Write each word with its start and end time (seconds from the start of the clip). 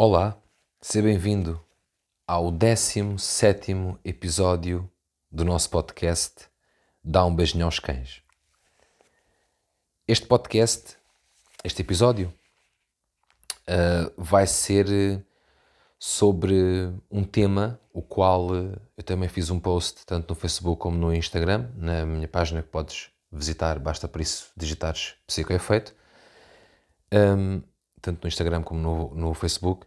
Olá, 0.00 0.40
seja 0.80 1.06
bem-vindo 1.06 1.60
ao 2.24 2.52
17 2.52 3.98
episódio 4.04 4.88
do 5.28 5.44
nosso 5.44 5.68
podcast 5.70 6.46
Dá 7.02 7.26
um 7.26 7.34
beijinho 7.34 7.64
aos 7.64 7.80
cães. 7.80 8.22
Este 10.06 10.24
podcast, 10.24 10.96
este 11.64 11.82
episódio, 11.82 12.32
uh, 13.66 14.12
vai 14.16 14.46
ser 14.46 15.20
sobre 15.98 16.54
um 17.10 17.24
tema 17.24 17.80
o 17.92 18.00
qual 18.00 18.54
eu 18.54 19.02
também 19.04 19.28
fiz 19.28 19.50
um 19.50 19.58
post 19.58 20.06
tanto 20.06 20.32
no 20.32 20.38
Facebook 20.38 20.80
como 20.80 20.96
no 20.96 21.12
Instagram, 21.12 21.72
na 21.74 22.06
minha 22.06 22.28
página 22.28 22.62
que 22.62 22.68
podes 22.68 23.10
visitar, 23.32 23.80
basta 23.80 24.06
por 24.06 24.20
isso 24.20 24.52
digitares 24.56 25.16
Psicoefeito, 25.26 25.92
um, 27.12 27.60
tanto 28.00 28.22
no 28.22 28.28
Instagram 28.28 28.62
como 28.62 28.80
no, 28.80 29.14
no 29.14 29.34
Facebook, 29.34 29.86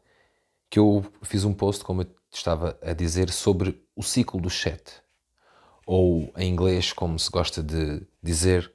que 0.71 0.80
eu 0.80 1.05
fiz 1.21 1.43
um 1.43 1.53
post, 1.53 1.84
como 1.84 2.03
eu 2.03 2.16
estava 2.31 2.79
a 2.81 2.93
dizer, 2.93 3.29
sobre 3.29 3.85
o 3.93 4.02
ciclo 4.02 4.39
do 4.39 4.49
chat, 4.49 5.03
ou 5.85 6.31
em 6.38 6.49
inglês, 6.49 6.93
como 6.93 7.20
se 7.20 7.29
gosta 7.29 7.62
de 7.62 8.07
dizer, 8.23 8.73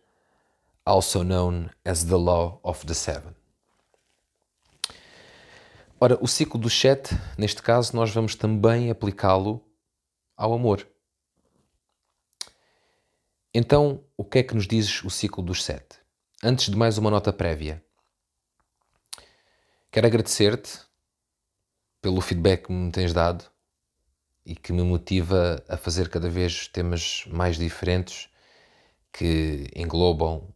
also 0.85 1.25
known 1.25 1.71
as 1.87 2.05
the 2.05 2.15
law 2.15 2.61
of 2.63 2.85
the 2.85 2.93
seven. 2.93 3.35
Ora, 5.99 6.19
o 6.21 6.29
ciclo 6.29 6.61
do 6.61 6.69
chat, 6.69 7.09
neste 7.39 7.63
caso, 7.63 7.97
nós 7.97 8.11
vamos 8.11 8.35
também 8.35 8.91
aplicá-lo 8.91 9.65
ao 10.37 10.53
amor. 10.53 10.87
Então, 13.55 14.05
o 14.19 14.23
que 14.23 14.41
é 14.41 14.43
que 14.43 14.55
nos 14.55 14.67
diz 14.67 15.03
o 15.03 15.09
ciclo 15.09 15.43
dos 15.43 15.65
sete? 15.65 15.99
Antes 16.45 16.69
de 16.69 16.77
mais, 16.77 16.99
uma 16.99 17.11
nota 17.11 17.33
prévia. 17.33 17.83
Quero 19.91 20.07
agradecer-te 20.07 20.86
pelo 22.01 22.21
feedback 22.21 22.67
que 22.67 22.73
me 22.73 22.91
tens 22.91 23.13
dado 23.13 23.45
e 24.45 24.55
que 24.55 24.73
me 24.73 24.83
motiva 24.83 25.63
a 25.69 25.77
fazer 25.77 26.09
cada 26.09 26.29
vez 26.29 26.69
temas 26.69 27.25
mais 27.27 27.57
diferentes 27.57 28.29
que 29.13 29.69
englobam, 29.75 30.49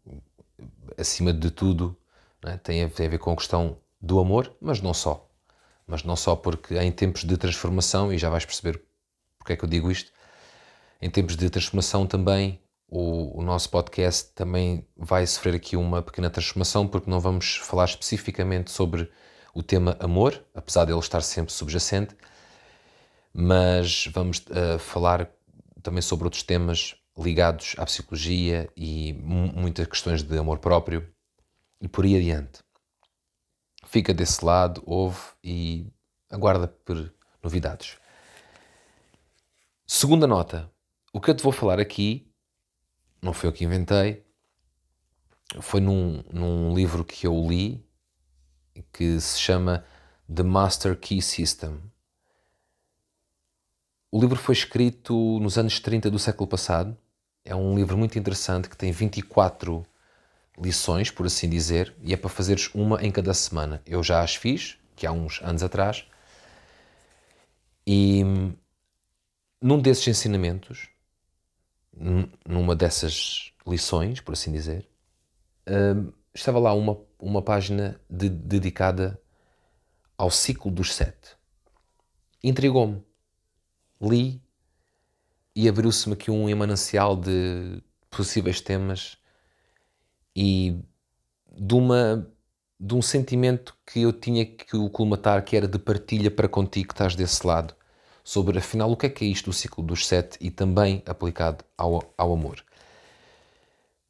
acima 0.96 1.32
de 1.32 1.50
tudo, 1.50 1.96
é? 2.44 2.56
tem, 2.58 2.84
a, 2.84 2.88
tem, 2.88 3.06
a, 3.06 3.10
ver 3.10 3.18
com 3.18 3.32
a 3.32 3.36
questão 3.36 3.78
do 4.00 4.20
amor, 4.20 4.54
mas 4.60 4.80
não 4.80 4.94
só. 4.94 5.28
Mas 5.86 6.04
não 6.04 6.14
só 6.14 6.36
porque 6.36 6.76
em 6.78 6.92
tempos 6.92 7.24
de 7.24 7.36
transformação, 7.36 8.12
e 8.12 8.18
já 8.18 8.30
vais 8.30 8.44
perceber 8.44 8.82
porque 9.38 9.54
é 9.54 9.56
que 9.56 9.64
eu 9.64 9.68
digo 9.68 9.90
isto, 9.90 10.12
em 11.00 11.10
tempos 11.10 11.34
de 11.34 11.48
transformação 11.48 12.06
também 12.06 12.60
o, 12.86 13.38
o 13.38 13.42
nosso 13.42 13.70
podcast 13.70 14.32
também 14.34 14.86
vai 14.96 15.26
sofrer 15.26 15.54
aqui 15.54 15.76
uma 15.76 16.02
pequena 16.02 16.28
transformação 16.28 16.86
porque 16.86 17.10
não 17.10 17.20
vamos 17.20 17.56
falar 17.56 17.86
especificamente 17.86 18.70
sobre 18.70 19.10
o 19.54 19.62
tema 19.62 19.96
amor, 20.00 20.44
apesar 20.54 20.84
dele 20.84 20.98
estar 20.98 21.22
sempre 21.22 21.52
subjacente, 21.52 22.16
mas 23.32 24.06
vamos 24.12 24.38
uh, 24.38 24.78
falar 24.78 25.30
também 25.82 26.02
sobre 26.02 26.24
outros 26.24 26.42
temas 26.42 26.94
ligados 27.16 27.74
à 27.78 27.84
psicologia 27.84 28.68
e 28.76 29.12
muitas 29.12 29.86
questões 29.86 30.22
de 30.22 30.38
amor 30.38 30.58
próprio 30.58 31.08
e 31.80 31.88
por 31.88 32.04
aí 32.04 32.16
adiante. 32.16 32.60
Fica 33.86 34.14
desse 34.14 34.44
lado, 34.44 34.82
ouve 34.86 35.20
e 35.42 35.86
aguarda 36.30 36.68
por 36.68 37.12
novidades. 37.42 37.96
Segunda 39.86 40.26
nota. 40.26 40.70
O 41.12 41.20
que 41.20 41.30
eu 41.30 41.34
te 41.34 41.42
vou 41.42 41.52
falar 41.52 41.80
aqui, 41.80 42.32
não 43.20 43.32
foi 43.32 43.48
eu 43.48 43.52
que 43.52 43.64
inventei, 43.64 44.24
foi 45.60 45.80
num, 45.80 46.22
num 46.32 46.72
livro 46.72 47.04
que 47.04 47.26
eu 47.26 47.34
li 47.48 47.84
que 48.92 49.20
se 49.20 49.38
chama 49.38 49.84
The 50.32 50.42
Master 50.42 50.96
Key 50.98 51.20
System. 51.20 51.80
O 54.10 54.20
livro 54.20 54.36
foi 54.36 54.54
escrito 54.54 55.38
nos 55.40 55.56
anos 55.56 55.78
30 55.80 56.10
do 56.10 56.18
século 56.18 56.48
passado. 56.48 56.96
É 57.44 57.54
um 57.54 57.74
livro 57.76 57.96
muito 57.96 58.18
interessante 58.18 58.68
que 58.68 58.76
tem 58.76 58.92
24 58.92 59.84
lições, 60.58 61.10
por 61.10 61.26
assim 61.26 61.48
dizer, 61.48 61.94
e 62.02 62.12
é 62.12 62.16
para 62.16 62.28
fazeres 62.28 62.70
uma 62.74 63.02
em 63.04 63.10
cada 63.10 63.32
semana. 63.32 63.80
Eu 63.86 64.02
já 64.02 64.20
as 64.22 64.34
fiz, 64.34 64.76
que 64.94 65.06
há 65.06 65.12
uns 65.12 65.40
anos 65.42 65.62
atrás, 65.62 66.04
e 67.86 68.22
num 69.60 69.80
desses 69.80 70.06
ensinamentos, 70.06 70.88
numa 72.46 72.76
dessas 72.76 73.52
lições, 73.66 74.20
por 74.20 74.32
assim 74.32 74.52
dizer, 74.52 74.88
hum, 75.68 76.12
estava 76.34 76.58
lá 76.58 76.72
uma, 76.72 76.98
uma 77.20 77.42
página 77.42 78.00
de, 78.08 78.28
dedicada 78.28 79.20
ao 80.16 80.30
ciclo 80.30 80.70
dos 80.70 80.94
sete. 80.94 81.36
Intrigou-me. 82.42 83.02
Li 84.00 84.42
e 85.54 85.68
abriu-se-me 85.68 86.14
aqui 86.14 86.30
um 86.30 86.48
emanancial 86.48 87.16
de 87.16 87.82
possíveis 88.08 88.60
temas 88.60 89.18
e 90.34 90.80
de, 91.52 91.74
uma, 91.74 92.30
de 92.78 92.94
um 92.94 93.02
sentimento 93.02 93.76
que 93.86 94.00
eu 94.00 94.12
tinha 94.12 94.46
que 94.46 94.76
o 94.76 94.88
colmatar, 94.88 95.44
que 95.44 95.56
era 95.56 95.68
de 95.68 95.78
partilha 95.78 96.30
para 96.30 96.48
contigo 96.48 96.88
que 96.88 96.94
estás 96.94 97.14
desse 97.14 97.46
lado, 97.46 97.74
sobre 98.24 98.58
afinal 98.58 98.90
o 98.90 98.96
que 98.96 99.06
é 99.06 99.10
que 99.10 99.24
é 99.24 99.28
isto, 99.28 99.50
o 99.50 99.52
ciclo 99.52 99.84
dos 99.84 100.06
sete 100.06 100.38
e 100.40 100.50
também 100.50 101.02
aplicado 101.04 101.64
ao, 101.76 102.14
ao 102.16 102.32
amor. 102.32 102.64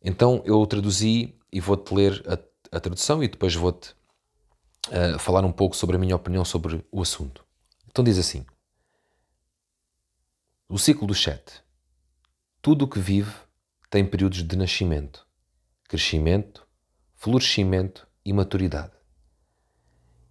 Então 0.03 0.42
eu 0.44 0.65
traduzi 0.66 1.34
e 1.53 1.60
vou-te 1.60 1.92
ler 1.94 2.22
a, 2.27 2.38
a, 2.71 2.81
tradução 2.81 3.23
e 3.23 3.29
depois 3.29 3.55
vou-te 3.55 3.95
uh, 4.89 5.19
falar 5.19 5.45
um 5.45 5.53
pouco 5.53 5.77
sobre 5.77 5.97
a 5.97 5.99
minha 5.99 6.17
opinião 6.17 6.45
sobre 6.45 6.85
o 6.91 7.03
assunto. 7.03 7.45
Então 7.89 8.05
diz 8.05 8.19
assim: 8.19 8.45
O 10.69 10.79
ciclo 10.79 11.07
do 11.07 11.15
sete. 11.15 11.63
Tudo 12.63 12.85
o 12.85 12.89
que 12.89 12.99
vive 12.99 13.35
tem 13.89 14.05
períodos 14.05 14.43
de 14.43 14.57
nascimento, 14.57 15.27
crescimento, 15.89 16.67
florescimento 17.17 18.07
e 18.25 18.33
maturidade. 18.33 18.93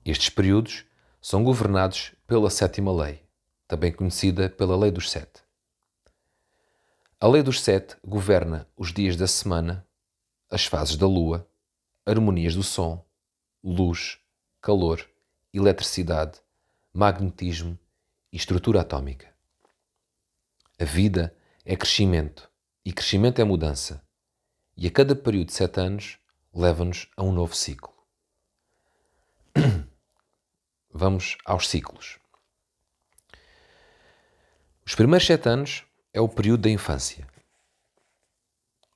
Estes 0.06 0.30
períodos 0.30 0.86
são 1.22 1.44
governados 1.44 2.14
pela 2.26 2.50
sétima 2.50 2.92
lei, 2.92 3.24
também 3.68 3.92
conhecida 3.92 4.50
pela 4.50 4.78
Lei 4.78 4.92
dos 4.92 5.12
Sete. 5.12 5.42
A 7.20 7.28
Lei 7.28 7.44
dos 7.44 7.62
Sete 7.62 7.98
governa 8.06 8.68
os 8.78 8.94
dias 8.94 9.16
da 9.16 9.28
semana 9.28 9.86
as 10.50 10.66
fases 10.66 10.96
da 10.96 11.06
lua, 11.06 11.49
harmonias 12.10 12.56
do 12.56 12.64
som, 12.64 13.06
luz, 13.64 14.18
calor, 14.62 15.08
eletricidade, 15.54 16.40
magnetismo 16.92 17.78
e 18.32 18.38
estrutura 18.38 18.82
atômica. 18.82 19.32
A 20.80 20.86
vida 20.86 21.36
é 21.64 21.76
crescimento 21.76 22.50
e 22.84 22.92
crescimento 22.92 23.40
é 23.40 23.44
mudança, 23.44 24.04
e 24.76 24.88
a 24.88 24.92
cada 24.92 25.16
período 25.16 25.48
de 25.48 25.54
sete 25.54 25.80
anos 25.80 26.18
leva-nos 26.54 27.08
a 27.16 27.24
um 27.24 27.32
novo 27.32 27.56
ciclo. 27.56 27.94
Vamos 30.92 31.38
aos 31.46 31.68
ciclos. 31.68 32.18
Os 34.84 34.96
primeiros 34.96 35.28
sete 35.28 35.48
anos 35.48 35.84
é 36.12 36.20
o 36.20 36.28
período 36.28 36.64
da 36.64 36.70
infância. 36.70 37.28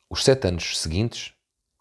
Os 0.10 0.24
sete 0.24 0.48
anos 0.48 0.80
seguintes 0.80 1.34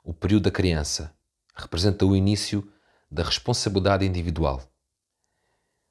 o 0.05 0.13
período 0.13 0.45
da 0.45 0.51
criança 0.51 1.15
representa 1.55 2.07
o 2.07 2.17
início 2.17 2.71
da 3.11 3.23
responsabilidade 3.23 4.05
individual. 4.07 4.63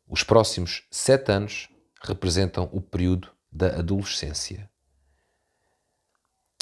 Os 0.07 0.23
próximos 0.23 0.85
sete 0.89 1.31
anos 1.31 1.69
representam 2.01 2.69
o 2.73 2.81
período 2.81 3.31
da 3.51 3.67
adolescência. 3.79 4.69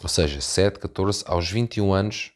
Ou 0.02 0.10
seja, 0.10 0.40
7, 0.40 0.80
14 0.80 1.24
aos 1.28 1.50
21 1.50 1.94
anos 1.94 2.32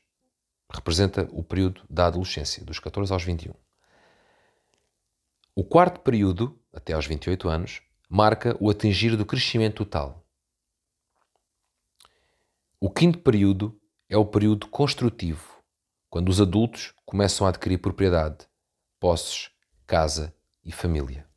representa 0.69 1.29
o 1.31 1.43
período 1.43 1.81
da 1.89 2.07
adolescência, 2.07 2.63
dos 2.63 2.79
14 2.79 3.13
aos 3.13 3.23
21. 3.23 3.53
O 5.55 5.63
quarto 5.63 5.99
período, 5.99 6.59
até 6.73 6.93
aos 6.93 7.05
28 7.05 7.47
anos, 7.47 7.81
marca 8.09 8.57
o 8.59 8.69
atingir 8.69 9.15
do 9.15 9.25
crescimento 9.25 9.85
total. 9.85 10.25
O 12.79 12.89
quinto 12.89 13.19
período 13.19 13.79
é 14.09 14.17
o 14.17 14.25
período 14.25 14.67
construtivo, 14.67 15.52
quando 16.13 16.29
os 16.29 16.39
adultos 16.39 16.93
começam 17.07 17.47
a 17.47 17.49
adquirir 17.49 17.79
propriedade, 17.79 18.45
posses, 18.99 19.49
casa 19.87 20.31
e 20.63 20.71
família. 20.71 21.27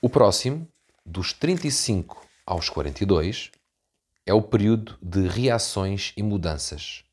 O 0.00 0.08
próximo, 0.08 0.66
dos 1.06 1.32
35 1.32 2.20
aos 2.44 2.68
42, 2.68 3.52
é 4.26 4.34
o 4.34 4.42
período 4.42 4.98
de 5.00 5.28
reações 5.28 6.12
e 6.16 6.22
mudanças, 6.24 7.04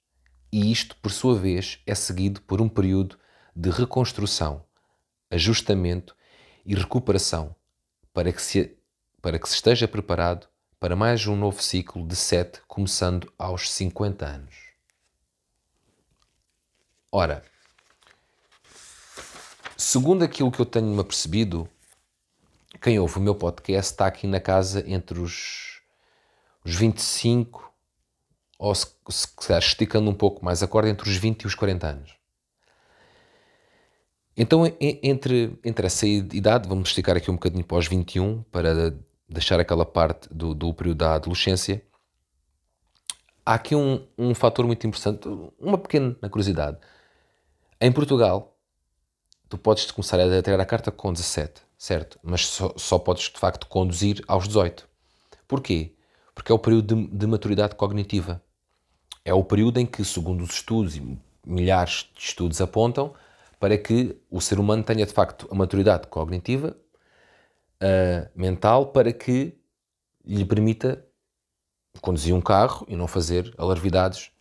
e 0.52 0.72
isto, 0.72 0.96
por 0.96 1.12
sua 1.12 1.38
vez, 1.38 1.80
é 1.86 1.94
seguido 1.94 2.42
por 2.42 2.60
um 2.60 2.68
período 2.68 3.20
de 3.56 3.70
reconstrução, 3.70 4.66
ajustamento 5.30 6.16
e 6.66 6.74
recuperação 6.74 7.56
para 8.12 8.34
que 8.34 8.42
se, 8.42 8.76
para 9.22 9.38
que 9.38 9.48
se 9.48 9.54
esteja 9.54 9.88
preparado 9.88 10.50
para 10.80 10.96
mais 10.96 11.28
um 11.28 11.36
novo 11.36 11.62
ciclo 11.62 12.08
de 12.08 12.16
sete, 12.16 12.62
começando 12.66 13.30
aos 13.38 13.70
50 13.70 14.26
anos. 14.26 14.56
Ora, 17.12 17.44
segundo 19.76 20.24
aquilo 20.24 20.50
que 20.50 20.62
eu 20.62 20.66
tenho-me 20.66 21.02
apercebido, 21.02 21.68
quem 22.82 22.98
ouve 22.98 23.18
o 23.18 23.22
meu 23.22 23.36
podcast 23.36 23.92
está 23.92 24.08
aqui 24.08 24.26
na 24.26 24.40
casa 24.40 24.82
entre 24.88 25.20
os, 25.20 25.82
os 26.64 26.76
25, 26.76 27.74
ou 28.58 28.74
se, 28.74 28.88
se 29.10 29.58
esticando 29.58 30.10
um 30.10 30.16
pouco 30.16 30.46
mais 30.46 30.64
a 30.64 30.68
corda, 30.68 30.90
entre 30.90 31.10
os 31.10 31.18
20 31.18 31.42
e 31.42 31.48
os 31.48 31.56
40 31.56 31.88
anos. 31.88 32.16
Então, 34.38 34.64
entre, 34.80 35.60
entre 35.62 35.88
essa 35.88 36.08
idade, 36.08 36.70
vamos 36.70 36.88
esticar 36.88 37.18
aqui 37.18 37.30
um 37.30 37.34
bocadinho 37.34 37.66
para 37.66 37.78
os 37.78 37.88
21, 37.88 38.44
para 38.44 38.98
deixar 39.30 39.60
aquela 39.60 39.86
parte 39.86 40.28
do, 40.34 40.54
do 40.54 40.74
período 40.74 40.98
da 40.98 41.16
adolescência. 41.16 41.84
Há 43.46 43.54
aqui 43.54 43.76
um, 43.76 44.06
um 44.18 44.34
fator 44.34 44.66
muito 44.66 44.86
interessante, 44.86 45.28
uma 45.60 45.78
pequena 45.78 46.16
curiosidade. 46.30 46.78
Em 47.80 47.92
Portugal, 47.92 48.58
tu 49.48 49.58
podes 49.58 49.90
começar 49.92 50.20
a 50.20 50.42
tirar 50.42 50.60
a 50.60 50.66
carta 50.66 50.92
com 50.92 51.14
17, 51.14 51.62
certo? 51.78 52.20
Mas 52.22 52.46
só, 52.46 52.74
só 52.76 53.00
podes, 53.00 53.30
de 53.30 53.40
facto, 53.40 53.68
conduzir 53.68 54.24
aos 54.28 54.48
18. 54.48 54.88
Porquê? 55.48 55.96
Porque 56.36 56.52
é 56.52 56.56
o 56.56 56.60
período 56.60 56.96
de, 56.96 57.08
de 57.08 57.28
maturidade 57.28 57.76
cognitiva. 57.76 58.42
É 59.24 59.34
o 59.34 59.44
período 59.44 59.80
em 59.80 59.86
que, 59.86 60.04
segundo 60.04 60.44
os 60.44 60.52
estudos, 60.52 60.96
e 60.96 61.20
milhares 61.46 62.10
de 62.16 62.22
estudos 62.22 62.62
apontam, 62.62 63.14
para 63.60 63.78
que 63.78 64.16
o 64.30 64.40
ser 64.40 64.60
humano 64.60 64.84
tenha 64.84 65.06
de 65.06 65.14
facto 65.14 65.48
a 65.52 65.56
maturidade 65.56 66.08
cognitiva, 66.08 66.76
uh, 67.82 68.30
mental, 68.36 68.88
para 68.88 69.12
que 69.12 69.58
lhe 70.26 70.46
permita 70.46 71.06
conduzir 72.02 72.34
um 72.34 72.42
carro 72.42 72.86
e 72.88 72.96
não 72.96 73.08
fazer 73.08 73.54
alarvidades 73.58 74.32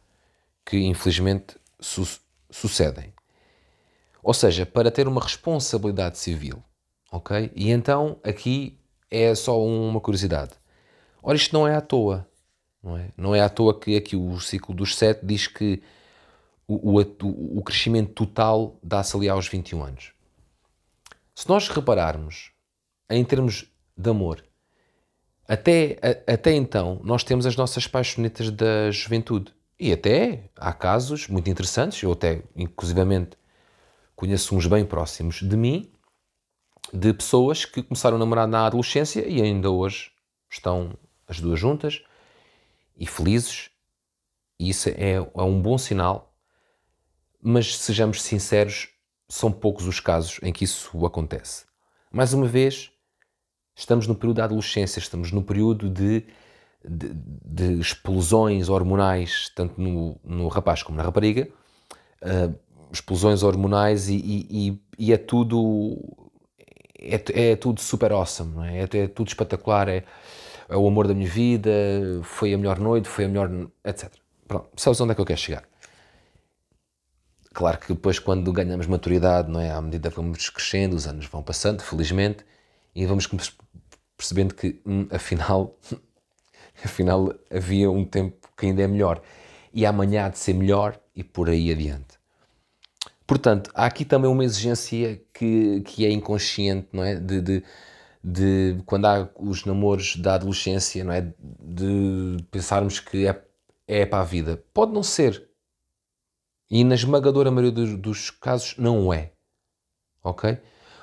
que 0.65 0.79
infelizmente 0.79 1.57
su 1.81 2.07
sucedem. 2.51 3.13
Ou 4.23 4.33
seja, 4.33 4.65
para 4.65 4.91
ter 4.91 5.07
uma 5.07 5.21
responsabilidade 5.21 6.19
civil. 6.19 6.63
Ok? 7.11 7.51
E 7.55 7.71
então 7.71 8.19
aqui 8.23 8.79
é 9.11 9.35
só 9.35 9.63
uma 9.63 10.01
curiosidade. 10.01 10.53
Ora, 11.23 11.37
isto 11.37 11.53
não 11.53 11.67
é 11.67 11.75
à 11.75 11.81
toa. 11.81 12.27
Não 12.83 12.97
é, 12.97 13.11
não 13.17 13.35
é 13.35 13.41
à 13.41 13.49
toa 13.49 13.79
que 13.79 13.97
aqui 13.97 14.17
o 14.17 14.39
ciclo 14.41 14.75
dos 14.75 14.97
sete 14.97 15.25
diz 15.25 15.47
que 15.47 15.83
o, 16.67 16.99
o, 17.01 17.59
o 17.59 17.63
crescimento 17.63 18.13
total 18.13 18.79
dá-se 18.83 19.17
ali 19.17 19.29
aos 19.29 19.49
21 19.49 19.83
anos. 19.83 20.13
Se 21.35 21.49
nós 21.49 21.69
repararmos 21.69 22.53
em 23.11 23.25
termos 23.25 23.67
de 23.97 24.11
amor, 24.11 24.45
até, 25.47 25.99
a, 26.03 26.35
até 26.35 26.53
então 26.53 27.01
nós 27.03 27.25
temos 27.25 27.47
as 27.47 27.57
nossas 27.57 27.87
paixonetas 27.87 28.51
da 28.51 28.91
juventude. 28.91 29.53
E 29.81 29.93
até 29.93 30.51
há 30.57 30.73
casos 30.73 31.29
muito 31.29 31.49
interessantes, 31.49 32.03
eu 32.03 32.13
até 32.13 32.43
inclusivamente 32.57 33.37
conheço 34.17 34.57
uns 34.57 34.67
bem 34.67 34.85
próximos 34.85 35.37
de 35.37 35.57
mim, 35.57 35.93
de 36.93 37.13
pessoas 37.13 37.65
que 37.65 37.83
começaram 37.83 38.17
a 38.17 38.19
namorar 38.19 38.49
na 38.49 38.67
adolescência 38.67 39.27
e 39.27 39.41
ainda 39.41 39.71
hoje 39.71 40.11
estão 40.51 40.99
as 41.27 41.41
duas 41.41 41.61
juntas 41.61 42.03
e 42.97 43.07
felizes. 43.07 43.71
E 44.59 44.71
isso 44.71 44.89
é, 44.89 45.13
é 45.13 45.43
um 45.43 45.63
bom 45.63 45.79
sinal 45.79 46.29
mas 47.41 47.77
sejamos 47.77 48.23
sinceros, 48.23 48.89
são 49.29 49.53
poucos 49.53 49.87
os 49.87 50.01
casos 50.01 50.41
em 50.43 50.53
que 50.53 50.65
isso 50.65 51.05
acontece. 51.07 51.67
Mais 52.11 52.33
uma 52.33 52.47
vez, 52.47 52.91
estamos 53.79 54.09
no 54.09 54.15
período 54.15 54.37
da 54.39 54.45
adolescência, 54.45 54.99
estamos 54.99 55.31
no 55.31 55.43
período 55.43 55.89
de, 55.89 56.25
de, 56.85 57.15
de 57.45 57.81
explosões 57.81 58.69
hormonais, 58.69 59.53
tanto 59.55 59.81
no, 59.81 60.19
no, 60.25 60.49
rapaz 60.49 60.83
como 60.83 60.99
na 60.99 61.05
rapariga, 61.05 61.49
uh, 62.23 62.55
explosões 62.93 63.45
hormonais 63.45 64.09
e, 64.09 64.17
e, 64.17 64.83
e, 64.99 65.13
é 65.13 65.17
tudo 65.17 65.97
é, 66.99 67.51
é, 67.51 67.57
tudo 67.57 67.81
super 67.81 68.11
awesome, 68.11 68.67
é? 68.67 68.81
É, 68.81 68.99
é 69.05 69.07
tudo 69.07 69.29
espetacular, 69.29 69.89
é, 69.89 70.05
é 70.69 70.77
o 70.77 70.87
amor 70.87 71.07
da 71.07 71.15
minha 71.15 71.31
vida, 71.31 71.71
foi 72.25 72.53
a 72.53 72.59
melhor 72.59 72.81
noite, 72.81 73.09
foi 73.09 73.27
a 73.27 73.29
melhor, 73.29 73.49
etc. 73.85 74.13
Pronto, 74.49 74.69
sabes 74.77 75.01
onde 75.01 75.13
é 75.13 75.15
que 75.15 75.21
eu 75.21 75.27
quero 75.27 75.39
chegar? 75.39 75.63
Claro 77.53 77.79
que 77.79 77.93
depois, 77.93 78.19
quando 78.19 78.53
ganhamos 78.53 78.87
maturidade, 78.89 79.51
não 79.51 79.61
é? 79.61 79.71
à 79.71 79.81
medida 79.81 80.11
que 80.11 80.17
vamos 80.17 80.51
crescendo, 80.51 80.97
os 80.97 81.07
anos 81.07 81.27
vão 81.27 81.43
passando, 81.43 81.83
felizmente, 81.83 82.45
e 82.95 83.07
vamos 83.07 83.29
percebendo 84.17 84.55
que, 84.55 84.81
hum, 84.85 85.07
afinal, 85.11 85.79
afinal, 86.85 87.33
havia 87.51 87.91
um 87.91 88.05
tempo 88.05 88.49
que 88.57 88.67
ainda 88.67 88.83
é 88.83 88.87
melhor. 88.87 89.23
E 89.73 89.87
amanhã 89.87 90.27
há 90.27 90.29
de 90.29 90.39
ser 90.39 90.55
melhor 90.55 90.99
e 91.15 91.23
por 91.23 91.49
aí 91.49 91.71
adiante. 91.71 92.19
Portanto, 93.27 93.71
há 93.75 93.87
aqui 93.87 94.05
também 94.05 94.31
uma 94.31 94.45
exigência 94.45 95.21
que, 95.35 95.83
que 95.83 96.07
é 96.07 96.11
inconsciente, 96.11 96.89
não 96.93 97.05
é? 97.05 97.15
De, 97.15 97.41
de, 97.43 97.65
de, 98.25 98.83
quando 98.87 99.05
há 99.07 99.29
os 99.37 99.65
namoros 99.65 100.17
da 100.17 100.35
adolescência, 100.35 101.05
não 101.05 101.13
é? 101.13 101.33
De 101.39 102.39
pensarmos 102.51 103.01
que 103.01 103.27
é, 103.27 103.45
é 103.87 104.07
para 104.07 104.23
a 104.23 104.25
vida. 104.25 104.65
Pode 104.73 104.93
não 104.93 105.03
ser, 105.03 105.49
e 106.71 106.85
na 106.85 106.95
esmagadora 106.95 107.51
maioria 107.51 107.73
dos, 107.73 107.97
dos 107.97 108.31
casos 108.31 108.77
não 108.77 109.13
é. 109.13 109.33
Ok? 110.23 110.59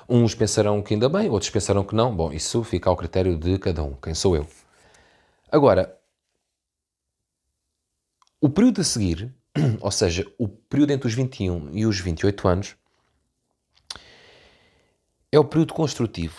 Uns 0.08 0.34
pensarão 0.34 0.82
que 0.82 0.94
ainda 0.94 1.08
bem, 1.08 1.28
outros 1.28 1.50
pensarão 1.50 1.84
que 1.84 1.94
não. 1.94 2.14
Bom, 2.14 2.32
isso 2.32 2.62
fica 2.62 2.88
ao 2.88 2.96
critério 2.96 3.36
de 3.36 3.58
cada 3.58 3.82
um. 3.82 3.94
Quem 3.94 4.14
sou 4.14 4.36
eu? 4.36 4.46
Agora, 5.50 5.98
o 8.40 8.48
período 8.48 8.80
a 8.80 8.84
seguir, 8.84 9.34
ou 9.80 9.90
seja, 9.90 10.30
o 10.38 10.46
período 10.46 10.92
entre 10.92 11.08
os 11.08 11.14
21 11.14 11.70
e 11.76 11.86
os 11.86 11.98
28 11.98 12.48
anos, 12.48 12.76
é 15.32 15.38
o 15.38 15.44
período 15.44 15.74
construtivo, 15.74 16.36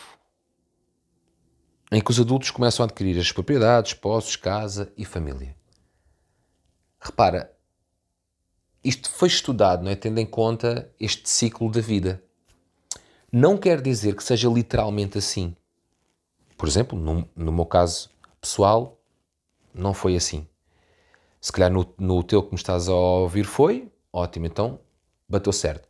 em 1.92 2.02
que 2.02 2.12
os 2.12 2.20
adultos 2.20 2.52
começam 2.52 2.84
a 2.84 2.88
adquirir 2.88 3.20
as 3.20 3.32
propriedades, 3.32 3.94
posses, 3.94 4.36
casa 4.36 4.92
e 4.98 5.04
família. 5.04 5.56
Repara, 7.00 7.54
isto 8.84 9.10
foi 9.10 9.28
estudado, 9.28 9.84
não 9.84 9.92
é? 9.92 9.96
tendo 9.96 10.20
em 10.20 10.26
conta 10.26 10.90
este 11.00 11.30
ciclo 11.30 11.70
da 11.70 11.82
vida. 11.82 12.24
Não 13.32 13.58
quer 13.58 13.82
dizer 13.82 14.16
que 14.16 14.24
seja 14.24 14.48
literalmente 14.48 15.18
assim. 15.18 15.56
Por 16.58 16.68
exemplo, 16.68 16.98
no, 16.98 17.28
no 17.36 17.52
meu 17.52 17.66
caso 17.66 18.10
pessoal, 18.40 18.98
não 19.74 19.94
foi 19.94 20.16
assim. 20.16 20.48
Se 21.40 21.52
calhar 21.52 21.72
no, 21.72 21.86
no 21.98 22.24
teu 22.24 22.42
que 22.42 22.52
me 22.52 22.58
estás 22.58 22.88
a 22.88 22.94
ouvir 22.94 23.44
foi, 23.44 23.92
ótimo, 24.12 24.46
então 24.46 24.80
bateu 25.28 25.52
certo. 25.52 25.88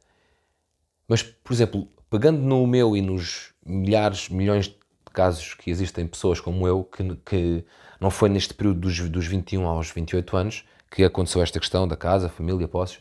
Mas, 1.08 1.24
por 1.24 1.54
exemplo, 1.54 1.88
pegando 2.10 2.40
no 2.40 2.66
meu 2.68 2.98
e 2.98 3.02
nos 3.02 3.54
milhares, 3.66 4.30
milhões 4.30 4.66
de 4.68 4.76
casos 5.14 5.54
que 5.54 5.70
existem 5.70 6.06
pessoas 6.08 6.40
como 6.40 6.68
eu, 6.68 6.84
que, 6.84 7.16
que 7.26 7.66
não 8.00 8.10
foi 8.10 8.30
neste 8.30 8.54
período 8.54 8.82
dos, 8.82 9.10
dos 9.10 9.26
21 9.26 9.66
aos 9.66 9.90
28 9.92 10.38
anos, 10.38 10.66
que 10.92 11.04
aconteceu 11.04 11.42
esta 11.42 11.60
questão 11.60 11.88
da 11.88 11.96
casa, 11.96 12.30
família, 12.30 12.68
posses. 12.68 13.00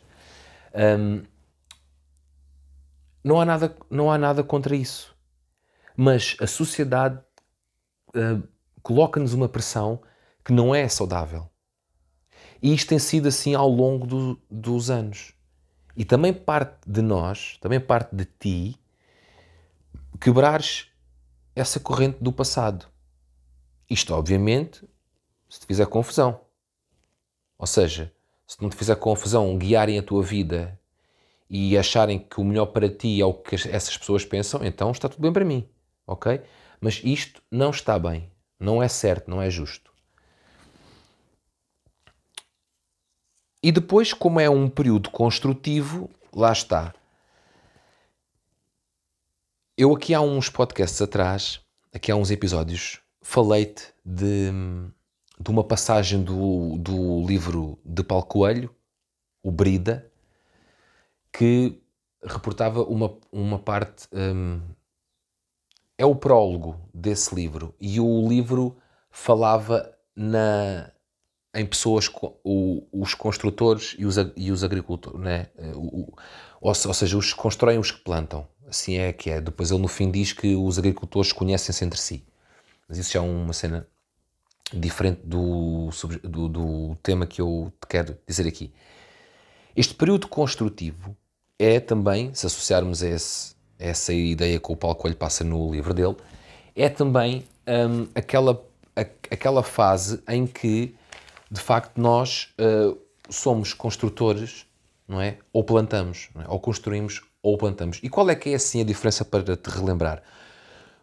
Um, 0.73 1.23
não, 3.27 3.41
há 3.41 3.45
nada, 3.45 3.75
não 3.89 4.09
há 4.09 4.17
nada 4.17 4.41
contra 4.41 4.73
isso. 4.73 5.13
Mas 5.97 6.37
a 6.39 6.47
sociedade 6.47 7.19
uh, 8.09 8.47
coloca-nos 8.81 9.33
uma 9.33 9.49
pressão 9.49 10.01
que 10.45 10.53
não 10.53 10.73
é 10.73 10.87
saudável. 10.87 11.49
E 12.61 12.73
isto 12.73 12.87
tem 12.87 12.99
sido 12.99 13.27
assim 13.27 13.53
ao 13.53 13.67
longo 13.67 14.07
do, 14.07 14.41
dos 14.49 14.89
anos. 14.89 15.33
E 15.93 16.05
também 16.05 16.33
parte 16.33 16.77
de 16.87 17.01
nós, 17.01 17.57
também 17.59 17.81
parte 17.81 18.15
de 18.15 18.23
ti, 18.23 18.79
quebrares 20.21 20.87
essa 21.53 21.81
corrente 21.81 22.19
do 22.21 22.31
passado. 22.31 22.87
Isto, 23.89 24.13
obviamente, 24.13 24.87
se 25.49 25.59
te 25.59 25.65
fizer 25.65 25.85
confusão. 25.87 26.39
Ou 27.57 27.67
seja, 27.67 28.13
se 28.47 28.61
não 28.61 28.69
te 28.69 28.77
fizer 28.77 28.95
confusão 28.95 29.57
guiarem 29.57 29.99
a 29.99 30.03
tua 30.03 30.23
vida 30.23 30.76
e 31.49 31.77
acharem 31.77 32.19
que 32.19 32.39
o 32.39 32.43
melhor 32.43 32.67
para 32.67 32.89
ti 32.89 33.21
é 33.21 33.25
o 33.25 33.33
que 33.33 33.55
essas 33.55 33.97
pessoas 33.97 34.25
pensam, 34.25 34.63
então 34.63 34.91
está 34.91 35.07
tudo 35.07 35.21
bem 35.21 35.31
para 35.31 35.45
mim, 35.45 35.67
ok? 36.05 36.41
Mas 36.79 37.01
isto 37.03 37.41
não 37.51 37.69
está 37.69 37.97
bem, 37.97 38.29
não 38.59 38.81
é 38.81 38.87
certo, 38.87 39.29
não 39.29 39.41
é 39.41 39.49
justo. 39.49 39.91
E 43.63 43.71
depois, 43.71 44.13
como 44.13 44.39
é 44.39 44.49
um 44.49 44.69
período 44.69 45.09
construtivo, 45.09 46.09
lá 46.33 46.51
está. 46.51 46.93
Eu 49.75 49.95
aqui 49.95 50.13
há 50.13 50.21
uns 50.21 50.49
podcasts 50.49 51.01
atrás, 51.01 51.59
aqui 51.93 52.11
há 52.11 52.15
uns 52.15 52.31
episódios, 52.31 52.99
falei-te 53.21 53.93
de 54.05 54.51
de 55.39 55.51
uma 55.51 55.63
passagem 55.63 56.23
do, 56.23 56.77
do 56.77 57.25
livro 57.25 57.77
de 57.85 58.03
Paulo 58.03 58.25
Coelho, 58.25 58.75
O 59.43 59.51
Brida, 59.51 60.11
que 61.31 61.81
reportava 62.23 62.83
uma, 62.83 63.17
uma 63.31 63.59
parte. 63.59 64.07
Um, 64.13 64.61
é 65.97 66.05
o 66.05 66.15
prólogo 66.15 66.79
desse 66.93 67.33
livro. 67.33 67.73
E 67.79 67.99
o 67.99 68.27
livro 68.27 68.77
falava 69.09 69.91
na, 70.15 70.91
em 71.55 71.65
pessoas, 71.65 72.07
o, 72.43 72.83
os 72.91 73.15
construtores 73.15 73.95
e 73.97 74.05
os, 74.05 74.15
e 74.35 74.51
os 74.51 74.63
agricultores, 74.63 75.19
né? 75.19 75.47
O, 75.75 76.13
ou, 76.61 76.73
ou 76.85 76.93
seja, 76.93 77.17
os 77.17 77.33
que 77.33 77.39
constroem 77.39 77.79
os 77.79 77.91
que 77.91 78.01
plantam. 78.01 78.47
Assim 78.67 78.97
é 78.97 79.11
que 79.13 79.29
é. 79.29 79.41
Depois 79.41 79.71
ele 79.71 79.81
no 79.81 79.87
fim 79.87 80.11
diz 80.11 80.33
que 80.33 80.55
os 80.55 80.77
agricultores 80.77 81.31
conhecem-se 81.31 81.83
entre 81.83 81.99
si. 81.99 82.23
Mas 82.87 82.97
isso 82.97 83.11
já 83.11 83.19
é 83.19 83.23
uma 83.23 83.53
cena 83.53 83.87
diferente 84.73 85.21
do, 85.23 85.89
do, 86.23 86.49
do 86.49 86.95
tema 87.01 87.25
que 87.25 87.41
eu 87.41 87.71
te 87.81 87.87
quero 87.87 88.17
dizer 88.27 88.47
aqui. 88.47 88.73
Este 89.77 89.93
período 89.93 90.27
construtivo 90.27 91.15
é 91.59 91.79
também, 91.79 92.33
se 92.33 92.47
associarmos 92.47 93.03
a, 93.03 93.09
esse, 93.09 93.55
essa 93.77 94.11
ideia 94.11 94.59
que 94.59 94.71
o 94.71 94.75
Paulo 94.75 94.95
Coelho 94.95 95.15
passa 95.15 95.43
no 95.43 95.71
livro 95.71 95.93
dele, 95.93 96.15
é 96.75 96.89
também 96.89 97.45
um, 97.67 98.07
aquela, 98.15 98.59
a, 98.95 99.01
aquela 99.01 99.61
fase 99.61 100.19
em 100.27 100.47
que, 100.47 100.95
de 101.51 101.61
facto, 101.61 102.01
nós 102.01 102.55
uh, 102.59 102.97
somos 103.29 103.71
construtores, 103.71 104.65
não 105.07 105.21
é? 105.21 105.37
Ou 105.53 105.63
plantamos, 105.63 106.29
é? 106.39 106.45
ou 106.47 106.59
construímos 106.59 107.21
ou 107.43 107.55
plantamos. 107.55 107.99
E 108.01 108.09
qual 108.09 108.27
é 108.31 108.35
que 108.35 108.49
é 108.49 108.55
assim 108.55 108.81
a 108.81 108.83
diferença 108.83 109.23
para 109.23 109.55
te 109.55 109.69
relembrar? 109.69 110.23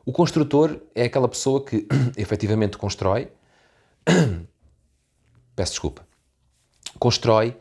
O 0.04 0.10
construtor 0.10 0.80
é 0.96 1.04
aquela 1.04 1.28
pessoa 1.28 1.64
que 1.64 1.86
efetivamente 2.18 2.76
constrói, 2.76 3.28
peço 5.54 5.70
desculpa, 5.74 6.04
constrói 6.98 7.56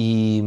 e, 0.00 0.40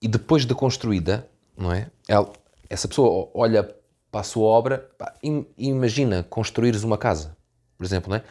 e 0.00 0.06
depois 0.06 0.46
de 0.46 0.54
construída, 0.54 1.28
não 1.56 1.72
é? 1.72 1.90
Ela, 2.06 2.32
essa 2.70 2.86
pessoa 2.86 3.28
olha 3.34 3.64
para 4.08 4.20
a 4.20 4.24
sua 4.24 4.44
obra 4.44 4.78
pá, 4.96 5.18
imagina 5.58 6.22
construires 6.22 6.84
uma 6.84 6.96
casa, 6.96 7.36
por 7.76 7.84
exemplo, 7.84 8.10
não 8.10 8.18
é? 8.18 8.24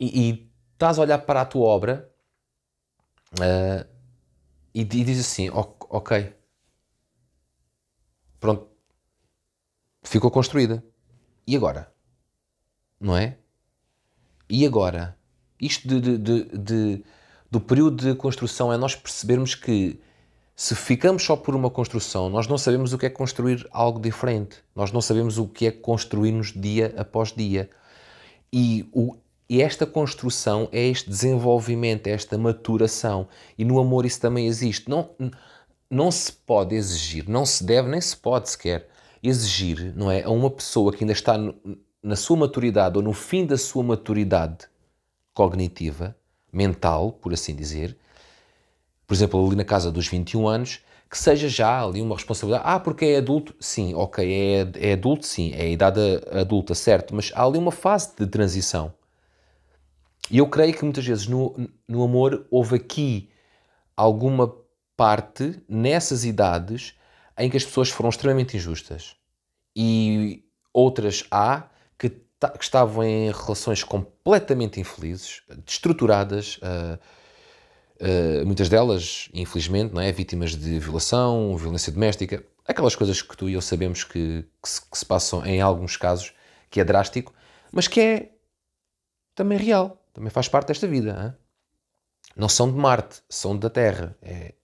E, 0.00 0.30
e 0.30 0.52
estás 0.72 0.98
a 0.98 1.02
olhar 1.02 1.18
para 1.18 1.42
a 1.42 1.44
tua 1.44 1.66
obra 1.66 2.10
uh, 3.34 3.86
e, 4.74 4.80
e 4.80 4.84
diz 4.84 5.20
assim, 5.20 5.50
ok, 5.52 6.34
pronto, 8.40 8.66
ficou 10.02 10.30
construída. 10.30 10.82
E 11.46 11.54
agora? 11.54 11.92
Não 12.98 13.14
é? 13.14 13.36
E 14.48 14.64
agora? 14.64 15.18
Isto 15.60 15.86
de, 15.86 16.00
de, 16.00 16.18
de, 16.18 16.58
de, 16.58 17.04
do 17.50 17.60
período 17.60 17.96
de 17.96 18.14
construção 18.14 18.72
é 18.72 18.76
nós 18.76 18.94
percebermos 18.94 19.54
que 19.54 19.98
se 20.54 20.74
ficamos 20.74 21.22
só 21.22 21.36
por 21.36 21.54
uma 21.54 21.70
construção, 21.70 22.28
nós 22.28 22.48
não 22.48 22.58
sabemos 22.58 22.92
o 22.92 22.98
que 22.98 23.06
é 23.06 23.10
construir 23.10 23.64
algo 23.70 24.00
diferente. 24.00 24.56
Nós 24.74 24.90
não 24.90 25.00
sabemos 25.00 25.38
o 25.38 25.46
que 25.46 25.66
é 25.66 25.70
construir-nos 25.70 26.52
dia 26.52 26.92
após 26.96 27.32
dia. 27.32 27.70
E, 28.52 28.88
o, 28.92 29.16
e 29.48 29.62
esta 29.62 29.86
construção 29.86 30.68
é 30.72 30.84
este 30.84 31.08
desenvolvimento, 31.08 32.08
é 32.08 32.10
esta 32.10 32.36
maturação. 32.36 33.28
E 33.56 33.64
no 33.64 33.78
amor 33.78 34.04
isso 34.04 34.20
também 34.20 34.48
existe. 34.48 34.90
Não, 34.90 35.10
não 35.88 36.10
se 36.10 36.32
pode 36.32 36.74
exigir, 36.74 37.28
não 37.28 37.46
se 37.46 37.62
deve, 37.62 37.88
nem 37.88 38.00
se 38.00 38.16
pode 38.16 38.50
sequer 38.50 38.88
exigir, 39.22 39.92
não 39.96 40.10
é, 40.10 40.22
a 40.22 40.30
uma 40.30 40.50
pessoa 40.50 40.92
que 40.92 41.04
ainda 41.04 41.12
está 41.12 41.38
no, 41.38 41.54
na 42.02 42.16
sua 42.16 42.36
maturidade 42.36 42.96
ou 42.96 43.02
no 43.02 43.12
fim 43.12 43.46
da 43.46 43.56
sua 43.56 43.82
maturidade 43.82 44.66
cognitiva, 45.32 46.16
mental, 46.52 47.12
por 47.12 47.32
assim 47.32 47.54
dizer, 47.54 47.96
por 49.06 49.14
exemplo, 49.14 49.44
ali 49.46 49.56
na 49.56 49.64
casa 49.64 49.90
dos 49.90 50.06
21 50.06 50.46
anos, 50.46 50.80
que 51.10 51.16
seja 51.16 51.48
já 51.48 51.82
ali 51.82 52.02
uma 52.02 52.14
responsabilidade. 52.14 52.64
Ah, 52.66 52.78
porque 52.78 53.06
é 53.06 53.16
adulto? 53.16 53.54
Sim, 53.58 53.94
ok, 53.94 54.30
é, 54.30 54.90
é 54.90 54.92
adulto, 54.92 55.26
sim, 55.26 55.52
é 55.54 55.62
a 55.62 55.68
idade 55.68 56.00
adulta, 56.32 56.74
certo, 56.74 57.14
mas 57.14 57.32
há 57.34 57.44
ali 57.44 57.58
uma 57.58 57.72
fase 57.72 58.14
de 58.16 58.26
transição. 58.26 58.92
E 60.30 60.38
eu 60.38 60.46
creio 60.46 60.74
que 60.74 60.84
muitas 60.84 61.06
vezes 61.06 61.26
no, 61.26 61.54
no 61.86 62.02
amor 62.02 62.46
houve 62.50 62.76
aqui 62.76 63.30
alguma 63.96 64.54
parte 64.96 65.62
nessas 65.68 66.24
idades 66.24 66.94
em 67.38 67.48
que 67.48 67.56
as 67.56 67.64
pessoas 67.64 67.88
foram 67.88 68.10
extremamente 68.10 68.56
injustas 68.56 69.16
e 69.74 70.44
outras 70.72 71.24
há 71.30 71.68
que, 71.96 72.10
que 72.56 72.62
estavam 72.62 73.02
em 73.04 73.32
relações 73.32 73.82
completamente 73.82 74.78
infelizes, 74.78 75.42
destruturadas, 75.66 76.58
uh, 76.58 76.98
uh, 78.00 78.46
muitas 78.46 78.68
delas, 78.68 79.28
infelizmente, 79.34 79.92
não 79.92 80.00
é? 80.00 80.12
vítimas 80.12 80.54
de 80.54 80.78
violação, 80.78 81.56
violência 81.56 81.92
doméstica, 81.92 82.44
aquelas 82.64 82.94
coisas 82.94 83.20
que 83.20 83.36
tu 83.36 83.48
e 83.48 83.54
eu 83.54 83.60
sabemos 83.60 84.04
que, 84.04 84.44
que, 84.62 84.68
se, 84.68 84.80
que 84.80 84.96
se 84.96 85.04
passam 85.04 85.44
em 85.44 85.60
alguns 85.60 85.96
casos, 85.96 86.32
que 86.70 86.80
é 86.80 86.84
drástico, 86.84 87.34
mas 87.72 87.88
que 87.88 88.00
é 88.00 88.32
também 89.34 89.58
real, 89.58 90.00
também 90.12 90.30
faz 90.30 90.48
parte 90.48 90.68
desta 90.68 90.86
vida. 90.86 91.16
Hein? 91.20 91.48
Não 92.36 92.48
são 92.48 92.70
de 92.70 92.78
Marte, 92.78 93.22
são 93.28 93.56
da 93.56 93.68
Terra. 93.68 94.16
É, 94.22 94.54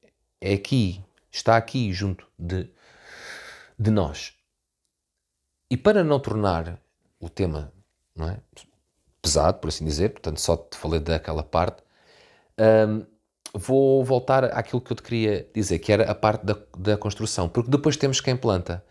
é 0.41 0.53
aqui, 0.53 1.03
está 1.31 1.57
aqui 1.57 1.93
junto 1.93 2.27
de, 2.39 2.71
de 3.79 3.91
nós. 3.91 4.35
E 5.71 5.77
para 5.77 6.05
não 6.05 6.21
tornar 6.21 6.79
o 7.25 7.29
tema 7.29 7.73
não 8.15 8.29
é, 8.29 8.39
pesado, 9.21 9.59
por 9.59 9.69
assim 9.69 9.85
dizer, 9.85 10.11
portanto 10.11 10.41
só 10.41 10.57
te 10.57 10.77
falei 10.77 11.01
daquela 11.01 11.43
parte, 11.43 11.83
um, 12.59 13.05
vou 13.53 14.05
voltar 14.05 14.45
àquilo 14.45 14.81
que 14.81 14.93
eu 14.93 14.97
te 14.97 15.03
queria 15.03 15.49
dizer, 15.55 15.79
que 15.79 15.93
era 15.93 16.11
a 16.11 16.15
parte 16.15 16.45
da, 16.45 16.57
da 16.79 16.97
construção, 16.97 17.49
porque 17.49 17.71
depois 17.71 17.97
temos 17.97 18.21
quem 18.21 18.37
planta. 18.37 18.85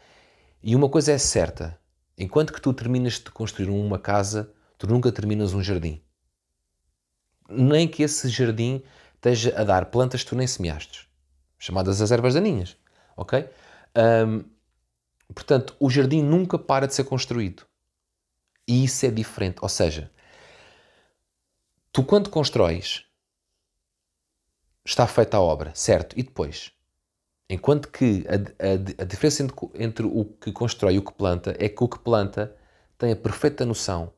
E 0.61 0.75
uma 0.75 0.89
coisa 0.89 1.11
é 1.11 1.17
certa, 1.17 1.77
enquanto 2.17 2.53
que 2.53 2.61
tu 2.61 2.73
terminas 2.73 3.13
de 3.13 3.29
construir 3.31 3.69
uma 3.69 3.99
casa, 3.99 4.51
tu 4.77 4.87
nunca 4.87 5.11
terminas 5.11 5.53
um 5.53 5.61
jardim. 5.61 6.01
Nem 7.49 7.87
que 7.87 8.03
esse 8.03 8.29
jardim 8.29 8.81
esteja 9.15 9.53
a 9.59 9.63
dar 9.63 9.85
plantas 9.87 10.23
que 10.23 10.29
tu 10.29 10.35
nem 10.35 10.47
semeaste 10.47 11.07
chamadas 11.63 12.01
as 12.01 12.11
ervas 12.11 12.33
daninhas, 12.33 12.75
ok? 13.15 13.47
Um, 13.95 14.43
portanto, 15.33 15.73
o 15.79 15.89
jardim 15.89 16.21
nunca 16.21 16.59
para 16.59 16.85
de 16.85 16.93
ser 16.93 17.05
construído. 17.05 17.63
E 18.67 18.84
isso 18.84 19.05
é 19.05 19.12
diferente. 19.12 19.58
Ou 19.62 19.70
seja, 19.70 20.12
tu 21.91 22.03
quando 22.03 22.29
constróis, 22.29 23.05
está 24.86 25.08
feita 25.08 25.38
a 25.38 25.41
obra, 25.41 25.74
certo? 25.75 26.17
E 26.17 26.24
depois? 26.24 26.72
Enquanto 27.50 27.89
que 27.89 28.25
a, 28.27 28.36
a, 28.36 29.03
a 29.03 29.05
diferença 29.05 29.43
entre, 29.43 29.55
entre 29.75 30.05
o 30.05 30.25
que 30.25 30.51
constrói 30.51 30.96
e 30.96 31.00
o 31.00 31.03
que 31.03 31.13
planta 31.13 31.55
é 31.60 31.70
que 31.70 31.84
o 31.84 31.89
que 31.89 32.00
planta 32.00 32.55
tem 32.98 33.12
a 33.12 33.15
perfeita 33.15 33.65
noção 33.65 34.13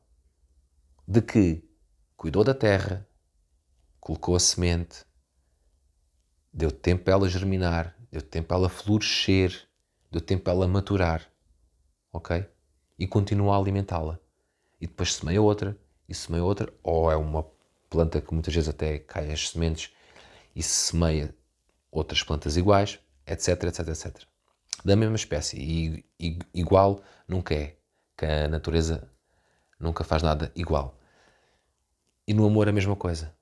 de 1.06 1.20
que 1.20 1.68
cuidou 2.16 2.42
da 2.42 2.54
terra, 2.54 3.06
colocou 4.00 4.36
a 4.36 4.40
semente, 4.40 5.04
Deu 6.56 6.72
tempo 6.72 7.04
para 7.04 7.12
ela 7.12 7.28
germinar, 7.28 7.94
deu 8.10 8.22
tempo 8.22 8.48
para 8.48 8.56
ela 8.56 8.68
florescer, 8.70 9.68
deu 10.10 10.22
tempo 10.22 10.44
para 10.44 10.54
ela 10.54 10.66
maturar. 10.66 11.30
Ok? 12.10 12.48
E 12.98 13.06
continua 13.06 13.54
a 13.54 13.58
alimentá-la. 13.58 14.18
E 14.80 14.86
depois 14.86 15.14
semeia 15.14 15.40
outra, 15.40 15.76
e 16.08 16.14
semeia 16.14 16.44
outra, 16.44 16.72
ou 16.82 17.10
é 17.10 17.16
uma 17.16 17.46
planta 17.88 18.20
que 18.20 18.32
muitas 18.32 18.54
vezes 18.54 18.68
até 18.68 18.98
cai 18.98 19.32
as 19.32 19.50
sementes 19.50 19.92
e 20.54 20.62
se 20.62 20.90
semeia 20.90 21.34
outras 21.90 22.22
plantas 22.22 22.56
iguais, 22.56 22.98
etc, 23.26 23.64
etc, 23.64 23.88
etc. 23.88 24.22
Da 24.84 24.96
mesma 24.96 25.16
espécie. 25.16 25.56
E, 25.58 26.04
e 26.20 26.38
igual 26.54 27.02
nunca 27.26 27.54
é. 27.54 27.76
Que 28.16 28.26
a 28.26 28.48
natureza 28.48 29.10
nunca 29.78 30.04
faz 30.04 30.22
nada 30.22 30.52
igual. 30.54 30.98
E 32.26 32.34
no 32.34 32.46
amor 32.46 32.68
a 32.68 32.72
mesma 32.72 32.96
coisa 32.96 33.36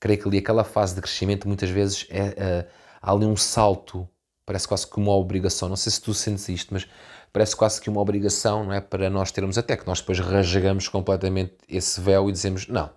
creio 0.00 0.20
que 0.20 0.28
ali 0.28 0.38
aquela 0.38 0.64
fase 0.64 0.94
de 0.94 1.00
crescimento 1.00 1.48
muitas 1.48 1.70
vezes 1.70 2.06
é, 2.10 2.34
é, 2.36 2.68
há 3.00 3.12
ali 3.12 3.24
um 3.24 3.36
salto, 3.36 4.08
parece 4.46 4.66
quase 4.68 4.86
que 4.86 4.96
uma 4.96 5.12
obrigação. 5.12 5.68
Não 5.68 5.76
sei 5.76 5.92
se 5.92 6.00
tu 6.00 6.14
sentes 6.14 6.48
isto, 6.48 6.72
mas 6.72 6.88
parece 7.32 7.56
quase 7.56 7.80
que 7.80 7.90
uma 7.90 8.00
obrigação, 8.00 8.64
não 8.64 8.72
é? 8.72 8.80
Para 8.80 9.10
nós 9.10 9.30
termos, 9.30 9.58
até 9.58 9.76
que 9.76 9.86
nós 9.86 10.00
depois 10.00 10.18
rasgamos 10.18 10.88
completamente 10.88 11.54
esse 11.68 12.00
véu 12.00 12.28
e 12.28 12.32
dizemos: 12.32 12.66
Não, 12.68 12.90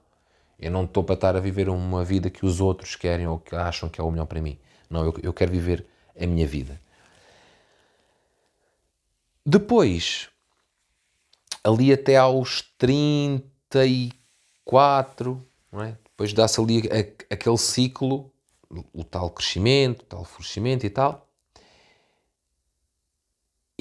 eu 0.59 0.71
não 0.71 0.85
estou 0.85 1.03
para 1.03 1.15
estar 1.15 1.35
a 1.35 1.39
viver 1.39 1.69
uma 1.69 2.03
vida 2.03 2.29
que 2.29 2.45
os 2.45 2.61
outros 2.61 2.95
querem 2.95 3.27
ou 3.27 3.39
que 3.39 3.55
acham 3.55 3.89
que 3.89 3.99
é 3.99 4.03
o 4.03 4.11
melhor 4.11 4.25
para 4.25 4.41
mim. 4.41 4.59
Não, 4.89 5.05
eu, 5.05 5.13
eu 5.23 5.33
quero 5.33 5.51
viver 5.51 5.85
a 6.19 6.27
minha 6.27 6.45
vida. 6.45 6.79
Depois, 9.45 10.29
ali 11.63 11.91
até 11.91 12.17
aos 12.17 12.61
34, 12.77 15.43
não 15.71 15.81
é? 15.81 15.97
Depois 16.03 16.33
dá-se 16.33 16.61
ali 16.61 16.87
a, 16.89 16.99
aquele 17.33 17.57
ciclo, 17.57 18.31
o 18.93 19.03
tal 19.03 19.31
crescimento, 19.31 20.03
o 20.03 20.05
tal 20.05 20.23
florescimento 20.23 20.85
e 20.85 20.89
tal. 20.89 21.27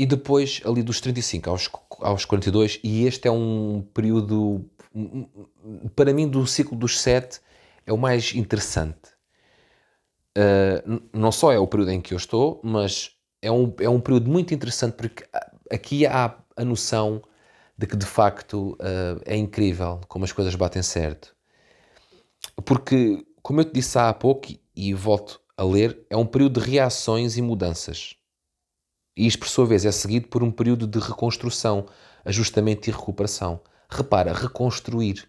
E 0.00 0.06
depois, 0.06 0.62
ali 0.64 0.82
dos 0.82 0.98
35 1.00 1.50
aos, 1.50 1.70
aos 2.00 2.24
42, 2.24 2.80
e 2.82 3.04
este 3.06 3.28
é 3.28 3.30
um 3.30 3.84
período, 3.92 4.64
para 5.94 6.14
mim, 6.14 6.26
do 6.26 6.46
ciclo 6.46 6.76
dos 6.76 6.98
7, 6.98 7.40
é 7.84 7.92
o 7.92 7.98
mais 7.98 8.34
interessante. 8.34 9.10
Uh, 10.38 11.02
não 11.12 11.30
só 11.30 11.52
é 11.52 11.58
o 11.58 11.66
período 11.66 11.90
em 11.90 12.00
que 12.00 12.14
eu 12.14 12.16
estou, 12.16 12.60
mas 12.64 13.10
é 13.42 13.50
um, 13.52 13.74
é 13.78 13.88
um 13.88 14.00
período 14.00 14.30
muito 14.30 14.54
interessante 14.54 14.94
porque 14.94 15.24
aqui 15.70 16.06
há 16.06 16.34
a 16.56 16.64
noção 16.64 17.20
de 17.76 17.86
que 17.86 17.96
de 17.96 18.06
facto 18.06 18.72
uh, 18.80 19.20
é 19.26 19.36
incrível 19.36 20.00
como 20.08 20.24
as 20.24 20.32
coisas 20.32 20.54
batem 20.54 20.82
certo 20.82 21.34
porque, 22.64 23.24
como 23.42 23.60
eu 23.60 23.64
te 23.64 23.72
disse 23.72 23.98
há 23.98 24.12
pouco, 24.12 24.48
e 24.74 24.94
volto 24.94 25.40
a 25.56 25.64
ler, 25.64 26.06
é 26.08 26.16
um 26.16 26.26
período 26.26 26.60
de 26.60 26.70
reações 26.70 27.36
e 27.36 27.42
mudanças. 27.42 28.16
E 29.16 29.26
isto, 29.26 29.40
por 29.40 29.48
sua 29.48 29.66
vez, 29.66 29.84
é 29.84 29.92
seguido 29.92 30.28
por 30.28 30.42
um 30.42 30.50
período 30.50 30.86
de 30.86 30.98
reconstrução, 30.98 31.86
ajustamento 32.24 32.88
e 32.88 32.92
recuperação. 32.92 33.60
Repara, 33.88 34.32
reconstruir. 34.32 35.28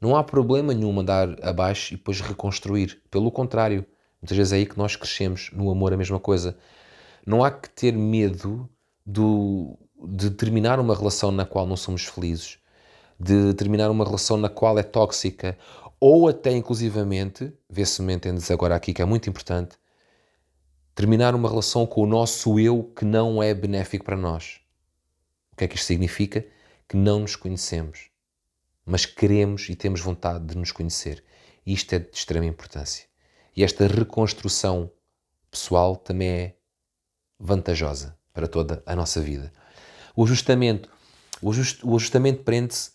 Não 0.00 0.16
há 0.16 0.24
problema 0.24 0.72
nenhum 0.72 0.92
mandar 0.92 1.36
abaixo 1.44 1.94
e 1.94 1.96
depois 1.96 2.20
reconstruir. 2.20 3.02
Pelo 3.10 3.30
contrário, 3.30 3.84
muitas 4.22 4.36
vezes 4.36 4.52
é 4.52 4.56
aí 4.56 4.66
que 4.66 4.78
nós 4.78 4.96
crescemos. 4.96 5.50
No 5.52 5.70
amor, 5.70 5.92
a 5.92 5.96
mesma 5.96 6.18
coisa. 6.18 6.56
Não 7.26 7.44
há 7.44 7.50
que 7.50 7.68
ter 7.68 7.92
medo 7.92 8.68
do, 9.04 9.76
de 10.06 10.30
terminar 10.30 10.78
uma 10.78 10.94
relação 10.94 11.30
na 11.30 11.44
qual 11.44 11.66
não 11.66 11.76
somos 11.76 12.04
felizes, 12.04 12.58
de 13.18 13.52
terminar 13.54 13.90
uma 13.90 14.04
relação 14.04 14.36
na 14.36 14.48
qual 14.48 14.78
é 14.78 14.82
tóxica, 14.82 15.58
ou 16.00 16.28
até 16.28 16.52
inclusivamente, 16.52 17.52
vê-se 17.68 18.00
me 18.02 18.14
entendes 18.14 18.50
agora 18.50 18.76
aqui 18.76 18.92
que 18.94 19.02
é 19.02 19.04
muito 19.04 19.28
importante, 19.28 19.76
terminar 20.98 21.32
uma 21.32 21.48
relação 21.48 21.86
com 21.86 22.02
o 22.02 22.06
nosso 22.08 22.58
eu 22.58 22.82
que 22.82 23.04
não 23.04 23.40
é 23.40 23.54
benéfico 23.54 24.04
para 24.04 24.16
nós. 24.16 24.58
O 25.52 25.56
que 25.56 25.62
é 25.62 25.68
que 25.68 25.76
isto 25.76 25.86
significa? 25.86 26.44
Que 26.88 26.96
não 26.96 27.20
nos 27.20 27.36
conhecemos, 27.36 28.10
mas 28.84 29.06
queremos 29.06 29.68
e 29.68 29.76
temos 29.76 30.00
vontade 30.00 30.44
de 30.44 30.58
nos 30.58 30.72
conhecer. 30.72 31.22
E 31.64 31.72
isto 31.72 31.92
é 31.92 32.00
de 32.00 32.08
extrema 32.12 32.46
importância. 32.46 33.06
E 33.54 33.62
esta 33.62 33.86
reconstrução 33.86 34.90
pessoal 35.48 35.94
também 35.94 36.28
é 36.28 36.56
vantajosa 37.38 38.18
para 38.32 38.48
toda 38.48 38.82
a 38.84 38.96
nossa 38.96 39.20
vida. 39.20 39.52
O 40.16 40.24
ajustamento, 40.24 40.90
o, 41.40 41.52
ajust, 41.52 41.80
o 41.84 41.94
ajustamento 41.94 42.42
prende-se 42.42 42.90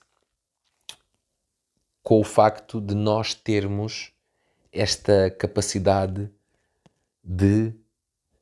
com 2.04 2.20
o 2.20 2.24
facto 2.26 2.82
de 2.82 2.96
nós 2.96 3.34
termos 3.34 4.12
esta 4.74 5.32
capacidade 5.32 6.30
de 7.24 7.82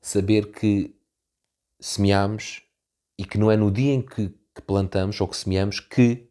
saber 0.01 0.51
que 0.51 0.95
semeamos 1.79 2.63
e 3.17 3.25
que 3.25 3.37
não 3.37 3.51
é 3.51 3.55
no 3.55 3.71
dia 3.71 3.93
em 3.93 4.01
que, 4.01 4.29
que 4.53 4.61
plantamos 4.61 5.21
ou 5.21 5.27
que 5.27 5.37
semeamos 5.37 5.79
que 5.79 6.29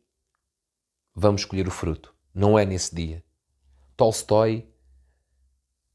vamos 1.15 1.45
colher 1.45 1.69
o 1.69 1.71
fruto. 1.71 2.15
Não 2.35 2.59
é 2.59 2.65
nesse 2.65 2.95
dia. 2.95 3.25
Tolstói, 3.97 4.69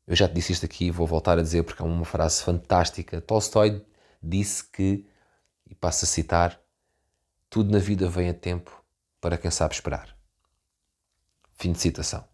eu 0.08 0.16
já 0.16 0.28
te 0.28 0.36
disse 0.36 0.54
isto 0.54 0.66
aqui, 0.66 0.92
vou 0.92 1.08
voltar 1.08 1.38
a 1.38 1.42
dizer 1.42 1.64
porque 1.64 1.82
é 1.82 1.86
uma 1.86 2.06
frase 2.06 2.42
fantástica. 2.44 3.20
Tolstói 3.20 3.86
disse 4.22 4.64
que, 4.64 5.06
e 5.66 5.76
passo 5.76 6.06
a 6.06 6.08
citar, 6.08 6.62
tudo 7.50 7.72
na 7.72 7.80
vida 7.80 8.08
vem 8.10 8.30
a 8.30 8.34
tempo 8.34 8.84
para 9.20 9.38
quem 9.38 9.52
sabe 9.52 9.74
esperar. 9.74 10.16
Fim 11.54 11.72
de 11.72 11.80
citação. 11.80 12.28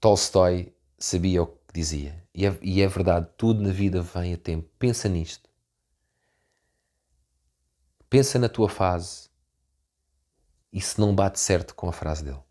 Tolstói 0.00 0.74
sabia 0.98 1.42
o 1.42 1.57
que 1.68 1.74
dizia. 1.74 2.24
E 2.34 2.46
é, 2.46 2.58
e 2.62 2.80
é 2.80 2.88
verdade, 2.88 3.28
tudo 3.36 3.62
na 3.62 3.70
vida 3.70 4.00
vem 4.00 4.34
a 4.34 4.38
tempo. 4.38 4.68
Pensa 4.78 5.08
nisto. 5.08 5.48
Pensa 8.08 8.38
na 8.38 8.48
tua 8.48 8.70
fase 8.70 9.28
e 10.72 10.80
se 10.80 10.98
não 10.98 11.14
bate 11.14 11.38
certo 11.38 11.74
com 11.74 11.88
a 11.88 11.92
frase 11.92 12.24
dele. 12.24 12.42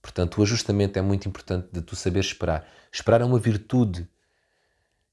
Portanto, 0.00 0.38
o 0.38 0.42
ajustamento 0.42 0.98
é 0.98 1.02
muito 1.02 1.28
importante 1.28 1.68
de 1.72 1.82
tu 1.82 1.96
saber 1.96 2.20
esperar. 2.20 2.66
Esperar 2.90 3.20
é 3.20 3.24
uma 3.24 3.38
virtude 3.38 4.08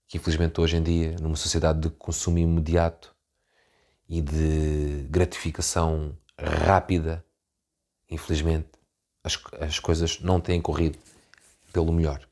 que, 0.08 0.18
infelizmente, 0.18 0.62
hoje 0.62 0.78
em 0.78 0.84
dia, 0.84 1.16
numa 1.20 1.36
sociedade 1.36 1.80
de 1.80 1.90
consumo 1.90 2.38
imediato 2.38 3.14
e 4.08 4.22
de 4.22 5.06
gratificação 5.10 6.18
rápida, 6.40 7.26
infelizmente, 8.10 8.70
as, 9.24 9.38
as 9.60 9.80
coisas 9.80 10.22
não 10.22 10.40
têm 10.40 10.62
corrido 10.62 10.98
pelo 11.74 11.92
melhor. 11.92 12.28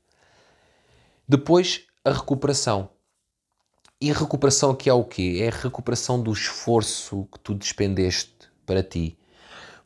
Depois, 1.28 1.84
a 2.04 2.12
recuperação. 2.12 2.90
E 4.00 4.12
a 4.12 4.14
recuperação 4.14 4.72
aqui 4.72 4.90
é 4.90 4.94
o 4.94 5.04
quê? 5.04 5.40
É 5.42 5.48
a 5.48 5.62
recuperação 5.62 6.22
do 6.22 6.32
esforço 6.32 7.28
que 7.32 7.40
tu 7.40 7.56
despendeste 7.56 8.34
para 8.66 8.84
ti. 8.84 9.18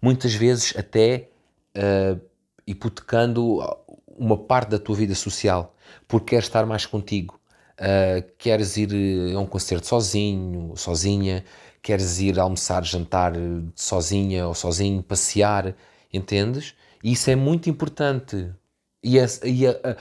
Muitas 0.01 0.33
vezes 0.33 0.73
até 0.75 1.29
uh, 1.77 2.19
hipotecando 2.65 3.59
uma 4.07 4.37
parte 4.37 4.69
da 4.69 4.79
tua 4.79 4.95
vida 4.95 5.15
social, 5.15 5.75
porque 6.07 6.31
queres 6.31 6.45
estar 6.45 6.65
mais 6.65 6.85
contigo. 6.85 7.39
Uh, 7.79 8.21
queres 8.37 8.75
ir 8.75 9.33
a 9.33 9.39
um 9.39 9.45
concerto 9.45 9.87
sozinho, 9.87 10.73
sozinha, 10.75 11.45
queres 11.81 12.19
ir 12.19 12.37
almoçar, 12.37 12.83
jantar 12.83 13.33
sozinha 13.75 14.47
ou 14.47 14.53
sozinho, 14.53 15.01
passear, 15.01 15.75
entendes? 16.11 16.75
E 17.03 17.13
isso 17.13 17.29
é 17.29 17.35
muito 17.35 17.69
importante. 17.69 18.51
E, 19.01 19.17
a, 19.17 19.25
e 19.45 19.65
a, 19.65 19.71
a, 19.71 19.97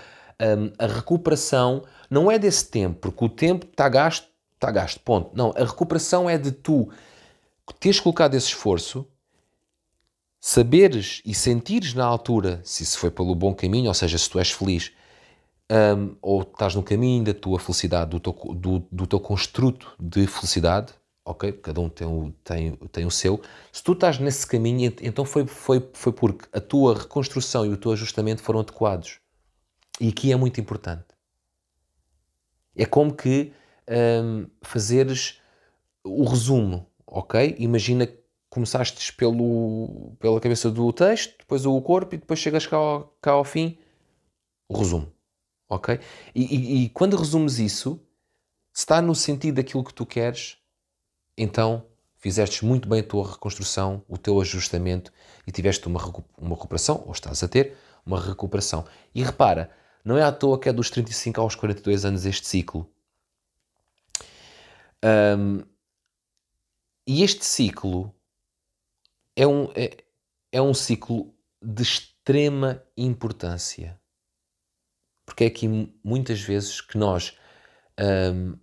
a, 0.79 0.87
recuperação 0.87 1.85
não 2.09 2.31
é 2.31 2.39
desse 2.39 2.69
tempo, 2.69 3.01
porque 3.01 3.25
o 3.25 3.29
tempo 3.29 3.67
está 3.67 3.89
gasto, 3.89 4.29
está 4.55 4.71
gasto, 4.71 5.01
ponto. 5.01 5.31
Não, 5.35 5.53
a 5.57 5.65
recuperação 5.65 6.29
é 6.29 6.39
de 6.39 6.53
tu 6.53 6.89
teres 7.81 8.01
colocado 8.01 8.35
esse 8.35 8.49
esforço, 8.49 9.07
saberes 10.41 11.21
e 11.25 11.35
sentires 11.35 11.95
na 11.95 12.05
altura 12.05 12.61
se 12.65 12.83
isso 12.83 12.99
foi 12.99 13.11
pelo 13.11 13.35
bom 13.35 13.55
caminho, 13.55 13.89
ou 13.89 13.95
seja, 13.95 14.17
se 14.17 14.31
tu 14.31 14.39
és 14.39 14.51
feliz, 14.51 14.93
um, 15.71 16.17
ou 16.23 16.43
estás 16.43 16.75
no 16.75 16.83
caminho 16.83 17.25
da 17.25 17.35
tua 17.35 17.59
felicidade, 17.59 18.11
do 18.11 18.21
teu, 18.21 18.33
do, 18.55 18.83
do 18.91 19.07
teu 19.07 19.21
construto 19.21 19.95
de 20.01 20.27
felicidade, 20.27 20.95
ok? 21.25 21.53
Cada 21.53 21.81
um 21.81 21.89
tem 21.89 22.07
o, 22.07 22.33
tem, 22.43 22.73
tem 22.91 23.05
o 23.05 23.11
seu. 23.11 23.41
Se 23.71 23.83
tu 23.83 23.93
estás 23.93 24.19
nesse 24.19 24.47
caminho, 24.47 24.95
então 25.03 25.25
foi, 25.25 25.47
foi, 25.47 25.87
foi 25.93 26.13
porque 26.13 26.47
a 26.53 26.61
tua 26.61 26.95
reconstrução 26.95 27.67
e 27.67 27.69
o 27.69 27.77
teu 27.77 27.93
ajustamento 27.93 28.43
foram 28.43 28.61
adequados. 28.61 29.21
E 30.01 30.09
aqui 30.09 30.33
é 30.33 30.37
muito 30.37 30.61
importante. 30.61 31.07
É 32.77 32.87
como 32.87 33.15
que 33.15 33.53
hum, 33.89 34.47
fazeres 34.63 35.41
o 36.05 36.25
resumo, 36.25 36.87
ok? 37.07 37.57
Imagina 37.59 38.07
que 38.07 38.19
começaste 38.49 39.13
pelo, 39.13 40.17
pela 40.19 40.41
cabeça 40.41 40.71
do 40.71 40.93
texto, 40.93 41.37
depois 41.39 41.67
o 41.67 41.81
corpo 41.83 42.15
e 42.15 42.19
depois 42.19 42.39
chegas 42.39 42.67
cá 42.67 42.77
ao, 42.77 43.17
cá 43.21 43.33
ao 43.33 43.45
fim, 43.45 43.79
o 44.69 44.79
resumo, 44.79 45.13
ok? 45.69 45.99
E, 46.35 46.43
e, 46.43 46.85
e 46.85 46.89
quando 46.91 47.17
resumes 47.17 47.59
isso, 47.59 48.01
se 48.73 48.83
está 48.83 49.03
no 49.03 49.15
sentido 49.15 49.57
daquilo 49.57 49.85
que 49.85 49.93
tu 49.93 50.07
queres, 50.07 50.57
então 51.37 51.85
fizeste 52.17 52.65
muito 52.65 52.89
bem 52.89 53.01
a 53.01 53.05
tua 53.05 53.33
reconstrução, 53.33 54.03
o 54.09 54.17
teu 54.17 54.41
ajustamento 54.41 55.13
e 55.47 55.53
tiveste 55.53 55.87
uma, 55.87 56.01
uma 56.37 56.55
recuperação, 56.55 57.03
ou 57.07 57.13
estás 57.13 57.43
a 57.43 57.49
ter 57.49 57.77
uma 58.05 58.21
recuperação. 58.21 58.85
E 59.15 59.23
repara, 59.23 59.71
não 60.05 60.17
é 60.17 60.23
à 60.23 60.33
toa 60.33 60.59
que 60.59 60.69
é 60.69 60.73
dos 60.73 60.91
35 60.91 61.41
aos 61.41 61.55
42 61.55 62.05
anos 62.05 62.25
este 62.25 62.47
ciclo. 62.47 62.91
Um, 65.05 65.63
e 67.07 67.23
este 67.23 67.45
ciclo 67.45 68.15
é 69.37 69.47
um, 69.47 69.71
é, 69.75 70.05
é 70.53 70.61
um 70.61 70.75
ciclo 70.75 71.35
de 71.63 71.83
extrema 71.83 72.83
importância. 72.97 74.01
Porque 75.25 75.45
é 75.45 75.47
aqui 75.47 75.69
muitas 76.03 76.41
vezes 76.41 76.81
que 76.81 76.99
nós 76.99 77.37
um, 77.99 78.59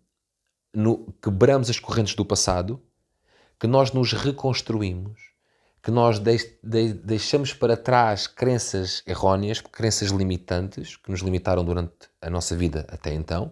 no, 0.74 1.14
quebramos 1.14 1.70
as 1.70 1.80
correntes 1.80 2.16
do 2.16 2.26
passado, 2.26 2.82
que 3.60 3.68
nós 3.68 3.92
nos 3.92 4.14
reconstruímos, 4.14 5.35
que 5.86 5.92
nós 5.92 6.18
de, 6.18 6.36
de, 6.64 6.94
deixamos 6.94 7.54
para 7.54 7.78
trás 7.78 8.26
crenças 8.26 9.04
erróneas, 9.06 9.62
crenças 9.62 10.10
limitantes, 10.10 10.96
que 10.96 11.12
nos 11.12 11.20
limitaram 11.20 11.64
durante 11.64 12.10
a 12.20 12.28
nossa 12.28 12.56
vida 12.56 12.88
até 12.90 13.14
então. 13.14 13.52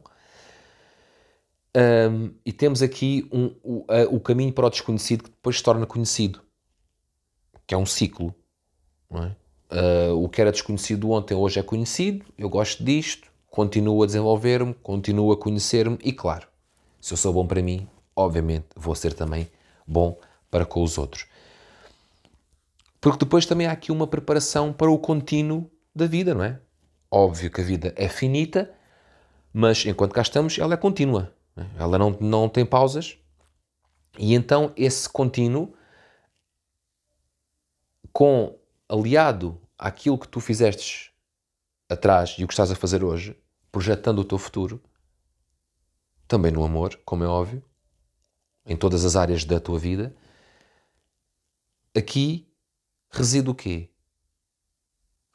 Um, 1.77 2.33
e 2.43 2.51
temos 2.51 2.81
aqui 2.81 3.29
um, 3.31 3.55
o, 3.61 3.85
o 4.09 4.19
caminho 4.19 4.51
para 4.51 4.65
o 4.65 4.69
desconhecido 4.71 5.25
que 5.25 5.29
depois 5.29 5.57
se 5.57 5.63
torna 5.63 5.85
conhecido, 5.85 6.41
que 7.67 7.75
é 7.75 7.77
um 7.77 7.85
ciclo. 7.85 8.33
É? 9.11 10.09
Uh, 10.09 10.23
o 10.23 10.27
que 10.27 10.41
era 10.41 10.51
desconhecido 10.51 11.11
ontem 11.11 11.35
hoje 11.35 11.59
é 11.59 11.63
conhecido, 11.63 12.25
eu 12.35 12.49
gosto 12.49 12.83
disto, 12.83 13.27
continuo 13.45 14.01
a 14.01 14.07
desenvolver-me, 14.07 14.73
continuo 14.81 15.31
a 15.31 15.37
conhecer-me 15.37 15.99
e, 16.03 16.11
claro, 16.11 16.47
se 16.99 17.13
eu 17.13 17.17
sou 17.17 17.31
bom 17.31 17.45
para 17.45 17.61
mim, 17.61 17.87
obviamente 18.15 18.65
vou 18.75 18.95
ser 18.95 19.13
também 19.13 19.47
bom 19.85 20.17
para 20.49 20.65
com 20.65 20.81
os 20.81 20.97
outros. 20.97 21.27
Porque 23.03 23.25
depois 23.25 23.45
também 23.45 23.67
há 23.67 23.73
aqui 23.73 23.91
uma 23.91 24.07
preparação 24.07 24.71
para 24.71 24.89
o 24.89 24.97
contínuo 24.97 25.69
da 25.93 26.07
vida, 26.07 26.33
não 26.33 26.41
é? 26.41 26.61
Óbvio 27.11 27.51
que 27.51 27.59
a 27.59 27.63
vida 27.63 27.93
é 27.97 28.07
finita, 28.07 28.73
mas 29.51 29.85
enquanto 29.85 30.13
cá 30.13 30.21
estamos, 30.21 30.57
ela 30.57 30.73
é 30.73 30.77
contínua. 30.77 31.35
É? 31.57 31.65
Ela 31.79 31.97
não, 31.97 32.11
não 32.11 32.47
tem 32.47 32.65
pausas. 32.65 33.17
E 34.17 34.33
então 34.33 34.71
esse 34.77 35.09
contínuo, 35.09 35.75
com 38.13 38.57
aliado 38.87 39.59
àquilo 39.77 40.17
que 40.17 40.29
tu 40.29 40.39
fizestes 40.39 41.11
atrás 41.89 42.37
e 42.39 42.45
o 42.45 42.47
que 42.47 42.53
estás 42.53 42.71
a 42.71 42.75
fazer 42.75 43.03
hoje, 43.03 43.37
projetando 43.69 44.19
o 44.19 44.25
teu 44.25 44.37
futuro, 44.37 44.81
também 46.25 46.53
no 46.53 46.63
amor, 46.63 46.97
como 47.03 47.25
é 47.25 47.27
óbvio, 47.27 47.61
em 48.65 48.77
todas 48.77 49.03
as 49.03 49.17
áreas 49.17 49.43
da 49.43 49.59
tua 49.59 49.77
vida. 49.77 50.15
Aqui 51.93 52.47
reside 53.13 53.49
o 53.49 53.55
quê? 53.55 53.89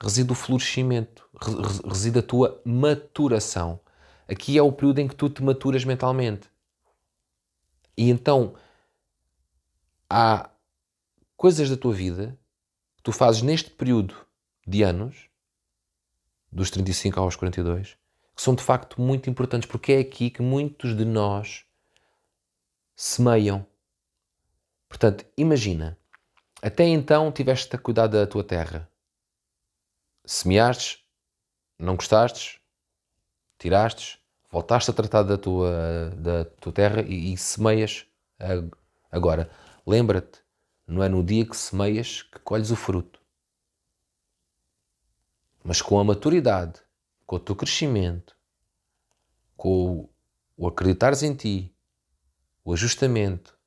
reside 0.02 0.30
o 0.30 0.34
florescimento, 0.34 1.28
reside 1.86 2.20
a 2.20 2.22
tua 2.22 2.60
maturação. 2.64 3.80
Aqui 4.28 4.56
é 4.56 4.62
o 4.62 4.72
período 4.72 5.00
em 5.00 5.08
que 5.08 5.16
tu 5.16 5.28
te 5.28 5.42
maturas 5.42 5.84
mentalmente. 5.84 6.48
E 7.96 8.08
então 8.10 8.54
há 10.08 10.50
coisas 11.36 11.68
da 11.68 11.76
tua 11.76 11.92
vida 11.92 12.38
que 12.96 13.02
tu 13.02 13.12
fazes 13.12 13.42
neste 13.42 13.70
período 13.70 14.14
de 14.66 14.82
anos, 14.82 15.28
dos 16.50 16.70
35 16.70 17.18
aos 17.20 17.36
42, 17.36 17.96
que 18.34 18.42
são 18.42 18.54
de 18.54 18.62
facto 18.62 19.00
muito 19.00 19.28
importantes, 19.28 19.68
porque 19.68 19.92
é 19.92 19.98
aqui 19.98 20.30
que 20.30 20.42
muitos 20.42 20.96
de 20.96 21.04
nós 21.04 21.64
semeiam. 22.94 23.66
Portanto, 24.88 25.26
imagina, 25.36 25.97
até 26.62 26.84
então 26.84 27.30
tiveste 27.30 27.74
a 27.74 27.78
cuidar 27.78 28.06
da 28.06 28.26
tua 28.26 28.42
terra. 28.42 28.90
Semeaste, 30.24 31.04
não 31.78 31.96
gostaste, 31.96 32.60
tiraste, 33.58 34.20
voltaste 34.50 34.90
a 34.90 34.94
tratar 34.94 35.22
da 35.22 35.38
tua, 35.38 36.10
da 36.16 36.44
tua 36.44 36.72
terra 36.72 37.02
e, 37.02 37.32
e 37.32 37.36
semeias 37.36 38.06
agora. 39.10 39.50
Lembra-te, 39.86 40.42
não 40.86 41.02
é 41.02 41.08
no 41.08 41.22
dia 41.22 41.46
que 41.46 41.56
semeias 41.56 42.22
que 42.22 42.38
colhes 42.40 42.70
o 42.70 42.76
fruto. 42.76 43.20
Mas 45.62 45.80
com 45.80 45.98
a 45.98 46.04
maturidade, 46.04 46.80
com 47.26 47.36
o 47.36 47.40
teu 47.40 47.54
crescimento, 47.54 48.36
com 49.56 50.08
o 50.56 50.66
acreditares 50.66 51.22
em 51.22 51.34
ti, 51.34 51.74
o 52.64 52.72
ajustamento, 52.72 53.58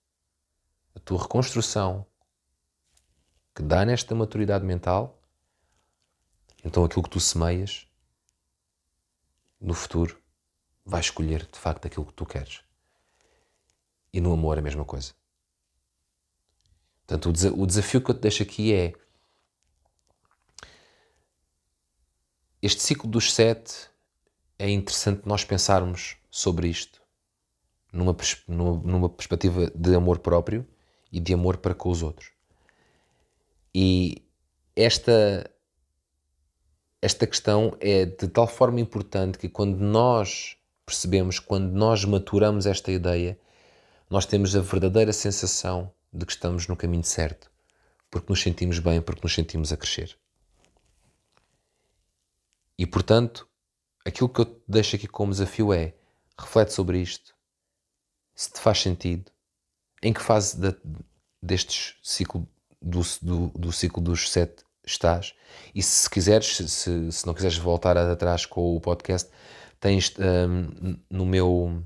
a 0.95 0.99
tua 0.99 1.21
reconstrução, 1.21 2.05
que 3.61 3.67
dá 3.67 3.85
nesta 3.85 4.15
maturidade 4.15 4.65
mental, 4.65 5.21
então 6.65 6.83
aquilo 6.83 7.03
que 7.03 7.11
tu 7.11 7.19
semeias 7.19 7.87
no 9.59 9.75
futuro 9.75 10.19
vai 10.83 10.99
escolher 10.99 11.45
de 11.45 11.59
facto 11.59 11.85
aquilo 11.85 12.07
que 12.07 12.13
tu 12.13 12.25
queres. 12.25 12.61
E 14.11 14.19
no 14.19 14.33
amor 14.33 14.57
a 14.57 14.63
mesma 14.63 14.83
coisa. 14.83 15.13
Portanto, 17.05 17.29
o 17.55 17.67
desafio 17.67 18.03
que 18.03 18.09
eu 18.09 18.15
te 18.15 18.21
deixo 18.21 18.41
aqui 18.41 18.73
é 18.73 18.93
este 22.63 22.81
ciclo 22.81 23.09
dos 23.09 23.31
sete 23.31 23.91
é 24.57 24.69
interessante 24.69 25.21
nós 25.27 25.43
pensarmos 25.43 26.17
sobre 26.31 26.67
isto 26.67 26.99
numa, 27.93 28.15
numa 28.47 29.09
perspectiva 29.09 29.71
de 29.75 29.93
amor 29.93 30.17
próprio 30.17 30.67
e 31.11 31.19
de 31.19 31.33
amor 31.33 31.57
para 31.57 31.75
com 31.75 31.89
os 31.89 32.01
outros. 32.01 32.30
E 33.73 34.23
esta, 34.75 35.49
esta 37.01 37.25
questão 37.25 37.75
é 37.79 38.05
de 38.05 38.27
tal 38.27 38.47
forma 38.47 38.79
importante 38.79 39.37
que 39.37 39.49
quando 39.49 39.77
nós 39.77 40.57
percebemos, 40.85 41.39
quando 41.39 41.71
nós 41.71 42.03
maturamos 42.03 42.65
esta 42.65 42.91
ideia, 42.91 43.39
nós 44.09 44.25
temos 44.25 44.55
a 44.55 44.59
verdadeira 44.59 45.13
sensação 45.13 45.91
de 46.11 46.25
que 46.25 46.33
estamos 46.33 46.67
no 46.67 46.75
caminho 46.75 47.03
certo, 47.03 47.49
porque 48.09 48.29
nos 48.29 48.41
sentimos 48.41 48.79
bem, 48.79 49.01
porque 49.01 49.21
nos 49.23 49.33
sentimos 49.33 49.71
a 49.71 49.77
crescer. 49.77 50.17
E 52.77 52.85
portanto, 52.85 53.47
aquilo 54.05 54.27
que 54.27 54.41
eu 54.41 54.45
te 54.45 54.59
deixo 54.67 54.95
aqui 54.95 55.07
como 55.07 55.31
desafio 55.31 55.71
é 55.71 55.93
reflete 56.37 56.73
sobre 56.73 56.99
isto, 56.99 57.33
se 58.35 58.51
te 58.51 58.59
faz 58.59 58.81
sentido, 58.81 59.31
em 60.01 60.11
que 60.11 60.21
fase 60.21 60.59
de, 60.59 60.75
deste 61.41 61.97
ciclo 62.01 62.47
do, 62.81 63.01
do, 63.21 63.47
do, 63.49 63.71
ciclo 63.71 64.01
dos 64.01 64.29
sete 64.29 64.63
estás. 64.85 65.33
E 65.75 65.83
se 65.83 66.09
quiseres, 66.09 66.57
se, 66.57 67.11
se 67.11 67.25
não 67.25 67.33
quiseres 67.33 67.57
voltar 67.57 67.97
atrás 67.97 68.45
com 68.45 68.75
o 68.75 68.81
podcast, 68.81 69.29
tens 69.79 70.13
um, 70.19 70.97
no 71.09 71.25
meu 71.25 71.83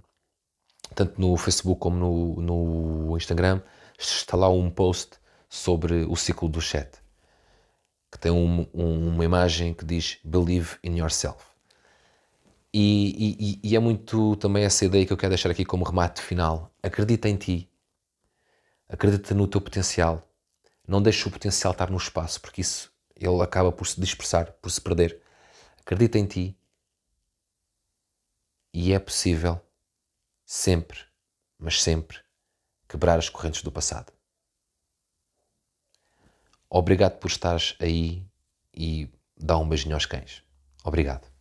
tanto 0.93 1.19
no 1.19 1.36
Facebook 1.36 1.79
como 1.79 1.97
no, 1.97 2.41
no 2.41 3.17
Instagram 3.17 3.62
está 3.97 4.38
lá 4.38 4.49
um 4.49 4.69
post 4.69 5.17
sobre 5.49 6.05
o 6.05 6.15
ciclo 6.15 6.47
do 6.47 6.62
sete 6.62 7.05
que 8.15 8.19
tem 8.19 8.31
um, 8.31 8.65
um, 8.73 9.10
uma 9.10 9.25
imagem 9.25 9.73
que 9.73 9.84
diz 9.84 10.19
Believe 10.23 10.77
in 10.81 10.97
yourself. 10.97 11.43
E, 12.73 13.60
e, 13.62 13.69
e, 13.71 13.75
é 13.75 13.79
muito 13.79 14.36
também 14.38 14.63
essa 14.63 14.86
ideia 14.86 15.05
que 15.05 15.12
eu 15.12 15.17
quero 15.17 15.31
deixar 15.31 15.49
aqui 15.49 15.63
como 15.63 15.86
remate 15.86 16.21
final. 16.21 16.71
Acredita 16.81 17.29
em 17.29 17.36
ti. 17.36 17.69
Acredita 18.88 19.34
no 19.34 19.47
teu 19.47 19.62
potencial 19.62 20.25
não 20.88 21.02
deixes 21.02 21.26
o 21.26 21.32
potencial 21.32 21.71
estar 21.71 21.89
no 21.89 21.98
espaço, 21.98 22.39
porque 22.41 22.62
isso 22.62 22.91
ele 23.15 23.41
acaba 23.41 23.71
por 23.71 23.88
se 23.88 24.00
dispersar, 24.00 24.52
por 24.54 24.69
se 24.69 24.82
perder. 24.82 25.21
Acredita 25.80 26.17
em 26.17 26.26
ti 26.26 26.58
e 28.74 28.93
é 28.93 29.00
possível 29.00 29.62
sempre, 30.45 31.00
mas 31.58 31.82
sempre, 31.82 32.19
quebrar 32.88 33.17
as 33.17 33.30
correntes 33.30 33.62
do 33.62 33.71
passado. 33.71 34.12
Obrigado 36.69 37.17
por 37.19 37.28
estares 37.28 37.76
aí 37.80 38.28
e 38.74 39.10
dá 39.38 39.58
um 39.58 39.67
beijinho 39.67 39.95
aos 39.95 40.06
cães. 40.06 40.43
Obrigado. 40.84 41.35